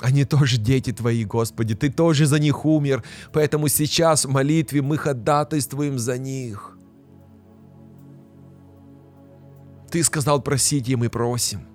Они 0.00 0.24
тоже 0.24 0.56
дети 0.56 0.92
Твои, 0.92 1.24
Господи, 1.24 1.74
Ты 1.74 1.90
тоже 1.90 2.26
за 2.26 2.38
них 2.38 2.64
умер, 2.64 3.04
поэтому 3.32 3.68
сейчас 3.68 4.24
в 4.24 4.30
молитве 4.30 4.82
мы 4.82 4.96
ходатайствуем 4.96 5.98
за 5.98 6.18
них. 6.18 6.76
Ты 9.90 10.02
сказал, 10.04 10.40
просите, 10.40 10.92
и 10.92 10.96
мы 10.96 11.08
просим. 11.08 11.66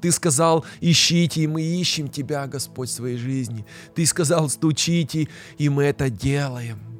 Ты 0.00 0.12
сказал, 0.12 0.64
ищите, 0.80 1.42
и 1.42 1.46
мы 1.46 1.62
ищем 1.62 2.08
Тебя, 2.08 2.46
Господь, 2.46 2.90
в 2.90 2.92
своей 2.92 3.16
жизни. 3.16 3.64
Ты 3.94 4.04
сказал, 4.04 4.48
стучите, 4.48 5.28
и 5.58 5.68
мы 5.68 5.84
это 5.84 6.10
делаем. 6.10 6.91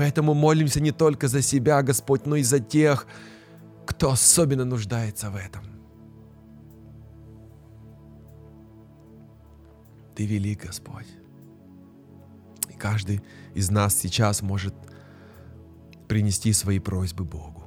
Поэтому 0.00 0.32
молимся 0.32 0.80
не 0.80 0.92
только 0.92 1.28
за 1.28 1.42
себя, 1.42 1.82
Господь, 1.82 2.24
но 2.24 2.36
и 2.36 2.42
за 2.42 2.58
тех, 2.58 3.06
кто 3.84 4.10
особенно 4.10 4.64
нуждается 4.64 5.30
в 5.30 5.36
этом. 5.36 5.62
Ты 10.14 10.24
велик, 10.24 10.64
Господь. 10.64 11.06
И 12.70 12.72
каждый 12.72 13.20
из 13.54 13.70
нас 13.70 13.94
сейчас 13.94 14.40
может 14.40 14.74
принести 16.08 16.54
свои 16.54 16.78
просьбы 16.78 17.24
Богу. 17.24 17.59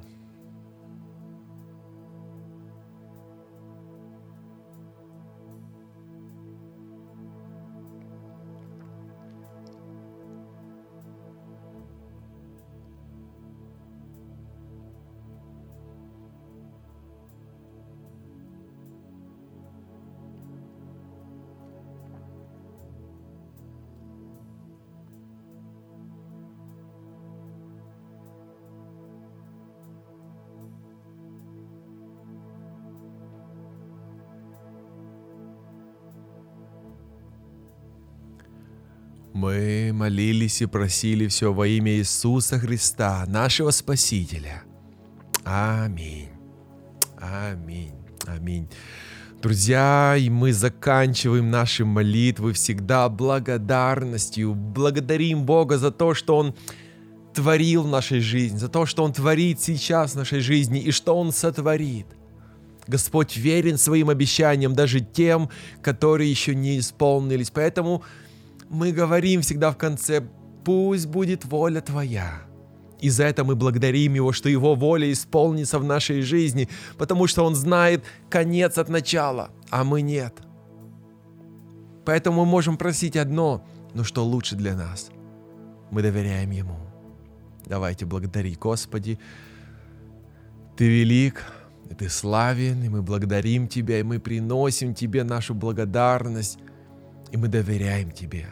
Молились 40.04 40.60
и 40.60 40.66
просили 40.66 41.28
все 41.28 41.50
во 41.50 41.66
имя 41.66 41.92
Иисуса 41.92 42.58
Христа, 42.58 43.24
нашего 43.26 43.70
Спасителя. 43.70 44.62
Аминь. 45.44 46.28
Аминь. 47.18 47.94
Аминь. 48.26 48.68
Друзья, 49.40 50.14
и 50.18 50.28
мы 50.28 50.52
заканчиваем 50.52 51.50
наши 51.50 51.86
молитвы 51.86 52.52
всегда 52.52 53.08
благодарностью. 53.08 54.54
Благодарим 54.54 55.46
Бога 55.46 55.78
за 55.78 55.90
то, 55.90 56.12
что 56.12 56.36
Он 56.36 56.54
творил 57.32 57.84
в 57.84 57.88
нашей 57.88 58.20
жизни, 58.20 58.58
за 58.58 58.68
то, 58.68 58.84
что 58.84 59.04
Он 59.04 59.12
творит 59.14 59.62
сейчас 59.62 60.12
в 60.12 60.16
нашей 60.16 60.40
жизни 60.40 60.82
и 60.82 60.90
что 60.90 61.18
Он 61.18 61.32
сотворит. 61.32 62.08
Господь 62.86 63.38
верен 63.38 63.78
своим 63.78 64.10
обещаниям, 64.10 64.74
даже 64.74 65.00
тем, 65.00 65.48
которые 65.80 66.30
еще 66.30 66.54
не 66.54 66.78
исполнились. 66.78 67.50
Поэтому 67.50 68.02
мы 68.70 68.92
говорим 68.92 69.40
всегда 69.40 69.70
в 69.70 69.76
конце, 69.76 70.22
пусть 70.64 71.06
будет 71.06 71.44
воля 71.44 71.80
Твоя. 71.80 72.42
И 73.00 73.10
за 73.10 73.24
это 73.24 73.44
мы 73.44 73.54
благодарим 73.54 74.14
Его, 74.14 74.32
что 74.32 74.48
Его 74.48 74.74
воля 74.74 75.12
исполнится 75.12 75.78
в 75.78 75.84
нашей 75.84 76.22
жизни, 76.22 76.68
потому 76.96 77.26
что 77.26 77.44
Он 77.44 77.54
знает 77.54 78.02
конец 78.30 78.78
от 78.78 78.88
начала, 78.88 79.50
а 79.70 79.84
мы 79.84 80.00
нет. 80.02 80.40
Поэтому 82.04 82.44
мы 82.44 82.50
можем 82.50 82.76
просить 82.76 83.16
одно, 83.16 83.64
но 83.94 84.04
что 84.04 84.24
лучше 84.24 84.56
для 84.56 84.74
нас. 84.74 85.10
Мы 85.90 86.02
доверяем 86.02 86.50
Ему. 86.50 86.78
Давайте 87.66 88.06
благодари, 88.06 88.54
Господи. 88.54 89.18
Ты 90.76 90.88
велик, 90.88 91.44
Ты 91.98 92.08
славен, 92.08 92.82
и 92.82 92.88
мы 92.88 93.02
благодарим 93.02 93.68
Тебя, 93.68 94.00
и 94.00 94.02
мы 94.02 94.18
приносим 94.18 94.94
Тебе 94.94 95.24
нашу 95.24 95.54
благодарность, 95.54 96.58
и 97.34 97.36
мы 97.36 97.48
доверяем 97.48 98.12
Тебе 98.12 98.46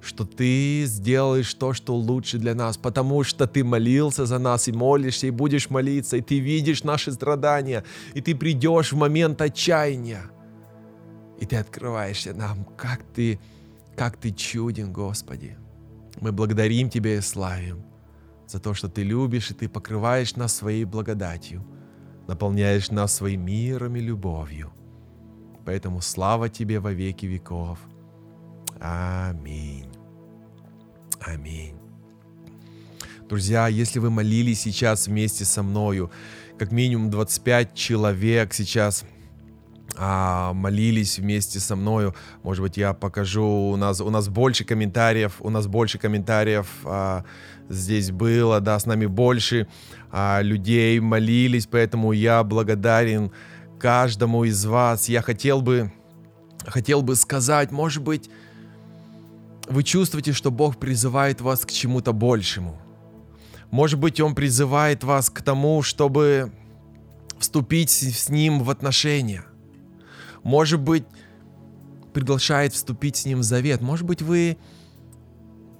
что 0.00 0.26
Ты 0.26 0.84
сделаешь 0.84 1.54
то, 1.54 1.72
что 1.72 1.96
лучше 1.96 2.38
для 2.38 2.54
нас, 2.54 2.76
потому 2.76 3.24
что 3.24 3.46
Ты 3.46 3.64
молился 3.64 4.26
за 4.26 4.38
нас 4.38 4.68
и 4.68 4.72
молишься, 4.72 5.26
и 5.26 5.30
будешь 5.30 5.70
молиться, 5.70 6.18
и 6.18 6.20
Ты 6.20 6.40
видишь 6.40 6.84
наши 6.84 7.10
страдания, 7.10 7.84
и 8.12 8.20
Ты 8.20 8.34
придешь 8.34 8.92
в 8.92 8.96
момент 8.96 9.40
отчаяния, 9.40 10.30
и 11.40 11.46
Ты 11.46 11.56
открываешься 11.56 12.34
нам, 12.34 12.66
как 12.76 13.02
Ты, 13.14 13.40
как 13.96 14.18
Ты 14.18 14.30
чуден, 14.30 14.92
Господи. 14.92 15.56
Мы 16.20 16.32
благодарим 16.32 16.90
Тебя 16.90 17.14
и 17.14 17.22
славим 17.22 17.82
за 18.46 18.60
то, 18.60 18.74
что 18.74 18.88
Ты 18.88 19.04
любишь, 19.04 19.50
и 19.50 19.54
Ты 19.54 19.68
покрываешь 19.70 20.36
нас 20.36 20.54
своей 20.54 20.84
благодатью, 20.84 21.64
наполняешь 22.28 22.90
нас 22.90 23.14
своим 23.14 23.46
миром 23.46 23.96
и 23.96 24.00
любовью. 24.00 24.70
Поэтому 25.64 26.02
слава 26.02 26.50
Тебе 26.50 26.78
во 26.78 26.92
веки 26.92 27.24
веков. 27.24 27.78
Аминь. 28.80 29.88
Аминь. 31.20 31.76
Друзья, 33.28 33.68
если 33.68 33.98
вы 33.98 34.10
молились 34.10 34.60
сейчас 34.60 35.06
вместе 35.06 35.44
со 35.44 35.62
мною, 35.62 36.10
как 36.58 36.72
минимум 36.72 37.10
25 37.10 37.74
человек 37.74 38.52
сейчас 38.52 39.04
а, 39.96 40.52
молились 40.52 41.18
вместе 41.18 41.60
со 41.60 41.76
мною. 41.76 42.14
Может 42.42 42.62
быть, 42.62 42.76
я 42.76 42.92
покажу. 42.92 43.44
У 43.44 43.76
нас, 43.76 44.00
у 44.00 44.10
нас 44.10 44.28
больше 44.28 44.64
комментариев. 44.64 45.36
У 45.40 45.50
нас 45.50 45.66
больше 45.66 45.98
комментариев 45.98 46.66
а, 46.84 47.24
здесь 47.68 48.10
было. 48.10 48.60
Да, 48.60 48.78
с 48.78 48.86
нами 48.86 49.06
больше 49.06 49.68
а, 50.10 50.40
людей 50.42 50.98
молились. 51.00 51.66
Поэтому 51.66 52.12
я 52.12 52.42
благодарен 52.42 53.30
каждому 53.78 54.44
из 54.44 54.64
вас. 54.64 55.08
Я 55.08 55.22
хотел 55.22 55.60
бы, 55.62 55.92
хотел 56.66 57.02
бы 57.02 57.14
сказать, 57.14 57.70
может 57.70 58.02
быть, 58.02 58.30
вы 59.68 59.82
чувствуете, 59.82 60.32
что 60.32 60.50
Бог 60.50 60.76
призывает 60.76 61.40
вас 61.40 61.64
к 61.64 61.70
чему-то 61.70 62.12
большему. 62.12 62.80
Может 63.70 63.98
быть, 63.98 64.20
Он 64.20 64.34
призывает 64.34 65.04
вас 65.04 65.30
к 65.30 65.42
тому, 65.42 65.82
чтобы 65.82 66.52
вступить 67.38 67.90
с 67.90 68.28
Ним 68.28 68.62
в 68.62 68.70
отношения. 68.70 69.44
Может 70.42 70.80
быть, 70.80 71.04
приглашает 72.12 72.74
вступить 72.74 73.16
с 73.16 73.24
Ним 73.24 73.40
в 73.40 73.42
завет. 73.42 73.80
Может 73.80 74.06
быть, 74.06 74.22
вы 74.22 74.58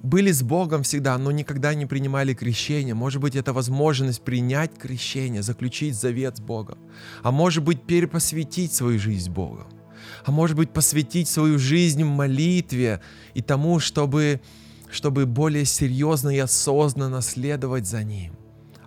были 0.02 0.32
с 0.32 0.42
Богом 0.42 0.82
всегда, 0.82 1.16
но 1.18 1.30
никогда 1.30 1.74
не 1.74 1.86
принимали 1.86 2.34
крещение. 2.34 2.94
Может 2.94 3.22
быть, 3.22 3.36
это 3.36 3.52
возможность 3.52 4.22
принять 4.22 4.76
крещение, 4.76 5.42
заключить 5.42 5.94
завет 5.94 6.36
с 6.36 6.40
Богом. 6.40 6.78
А 7.22 7.30
может 7.30 7.62
быть, 7.62 7.84
перепосвятить 7.84 8.74
свою 8.74 8.98
жизнь 8.98 9.30
Богом 9.30 9.66
а 10.24 10.30
может 10.30 10.56
быть 10.56 10.70
посвятить 10.70 11.28
свою 11.28 11.58
жизнь 11.58 12.02
молитве 12.02 13.00
и 13.34 13.42
тому, 13.42 13.78
чтобы, 13.78 14.40
чтобы 14.90 15.26
более 15.26 15.64
серьезно 15.64 16.30
и 16.30 16.38
осознанно 16.38 17.20
следовать 17.20 17.86
за 17.86 18.02
Ним. 18.02 18.32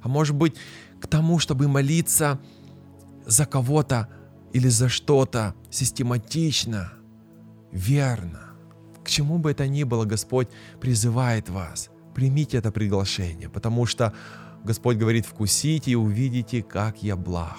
А 0.02 0.08
может 0.08 0.36
быть 0.36 0.56
к 1.00 1.08
тому, 1.08 1.38
чтобы 1.38 1.68
молиться 1.68 2.40
за 3.26 3.46
кого-то 3.46 4.08
или 4.52 4.68
за 4.68 4.90
что-то 4.90 5.54
систематично, 5.70 6.94
верно. 7.72 8.42
К 9.04 9.10
чему 9.10 9.38
бы 9.38 9.52
это 9.52 9.68
ни 9.68 9.84
было, 9.84 10.06
Господь 10.06 10.48
призывает 10.82 11.50
вас. 11.50 11.90
Примите 12.16 12.58
это 12.58 12.72
приглашение, 12.72 13.48
потому 13.48 13.86
что 13.86 14.14
Господь 14.64 14.98
говорит, 14.98 15.26
вкусите 15.26 15.92
и 15.92 15.96
увидите, 15.96 16.64
как 16.64 17.04
я 17.04 17.16
благ. 17.16 17.58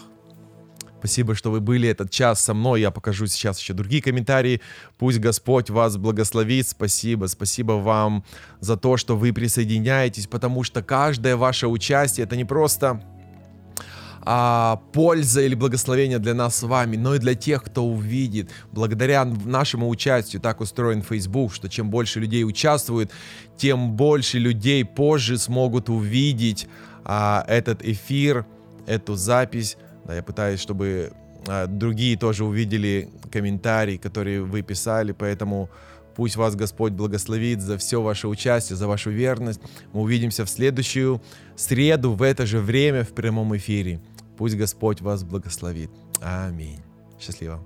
Спасибо, 0.99 1.37
что 1.37 1.51
вы 1.51 1.61
были 1.61 1.89
этот 1.89 2.11
час 2.11 2.43
со 2.43 2.55
мной. 2.55 2.81
Я 2.81 2.91
покажу 2.91 3.27
сейчас 3.29 3.61
еще 3.61 3.73
другие 3.73 4.03
комментарии. 4.03 4.61
Пусть 4.99 5.21
Господь 5.21 5.71
вас 5.71 5.97
благословит. 5.97 6.69
Спасибо. 6.69 7.27
Спасибо 7.27 7.73
вам 7.73 8.25
за 8.61 8.77
то, 8.77 8.97
что 8.97 9.17
вы 9.17 9.33
присоединяетесь, 9.33 10.27
потому 10.27 10.65
что 10.65 10.83
каждое 10.83 11.37
ваше 11.37 11.69
участие 11.69 12.25
это 12.25 12.35
не 12.35 12.45
просто 12.45 13.01
а, 14.23 14.83
польза 14.93 15.41
или 15.41 15.55
благословение 15.55 16.19
для 16.19 16.35
нас 16.35 16.57
с 16.57 16.63
вами, 16.65 16.97
но 16.97 17.15
и 17.15 17.19
для 17.19 17.35
тех, 17.35 17.63
кто 17.63 17.87
увидит. 17.87 18.51
Благодаря 18.73 19.25
нашему 19.25 19.89
участию 19.89 20.43
так 20.43 20.61
устроен 20.61 21.03
Facebook, 21.03 21.55
что 21.55 21.69
чем 21.69 21.91
больше 21.91 22.21
людей 22.21 22.45
участвует, 22.45 23.13
тем 23.57 23.93
больше 23.93 24.39
людей 24.39 24.85
позже 24.85 25.39
смогут 25.39 25.89
увидеть 25.89 26.67
а, 27.05 27.45
этот 27.47 27.83
эфир, 27.85 28.45
эту 28.87 29.15
запись 29.15 29.77
да, 30.09 30.15
я 30.15 30.23
пытаюсь, 30.23 30.59
чтобы 30.59 31.13
а, 31.47 31.67
другие 31.67 32.17
тоже 32.17 32.45
увидели 32.45 33.11
комментарии, 33.31 33.99
которые 33.99 34.43
вы 34.43 34.63
писали, 34.63 35.13
поэтому 35.13 35.69
пусть 36.17 36.37
вас 36.37 36.57
Господь 36.57 36.93
благословит 36.93 37.61
за 37.61 37.77
все 37.79 38.03
ваше 38.03 38.27
участие, 38.27 38.77
за 38.77 38.89
вашу 38.89 39.11
верность. 39.11 39.61
Мы 39.93 40.01
увидимся 40.01 40.45
в 40.45 40.51
следующую 40.51 41.23
среду 41.57 42.13
в 42.13 42.23
это 42.23 42.47
же 42.47 42.59
время 42.59 43.05
в 43.05 43.11
прямом 43.11 43.57
эфире. 43.57 44.01
Пусть 44.37 44.57
Господь 44.57 45.01
вас 45.01 45.25
благословит. 45.25 45.91
Аминь. 46.23 46.81
Счастливо. 47.21 47.63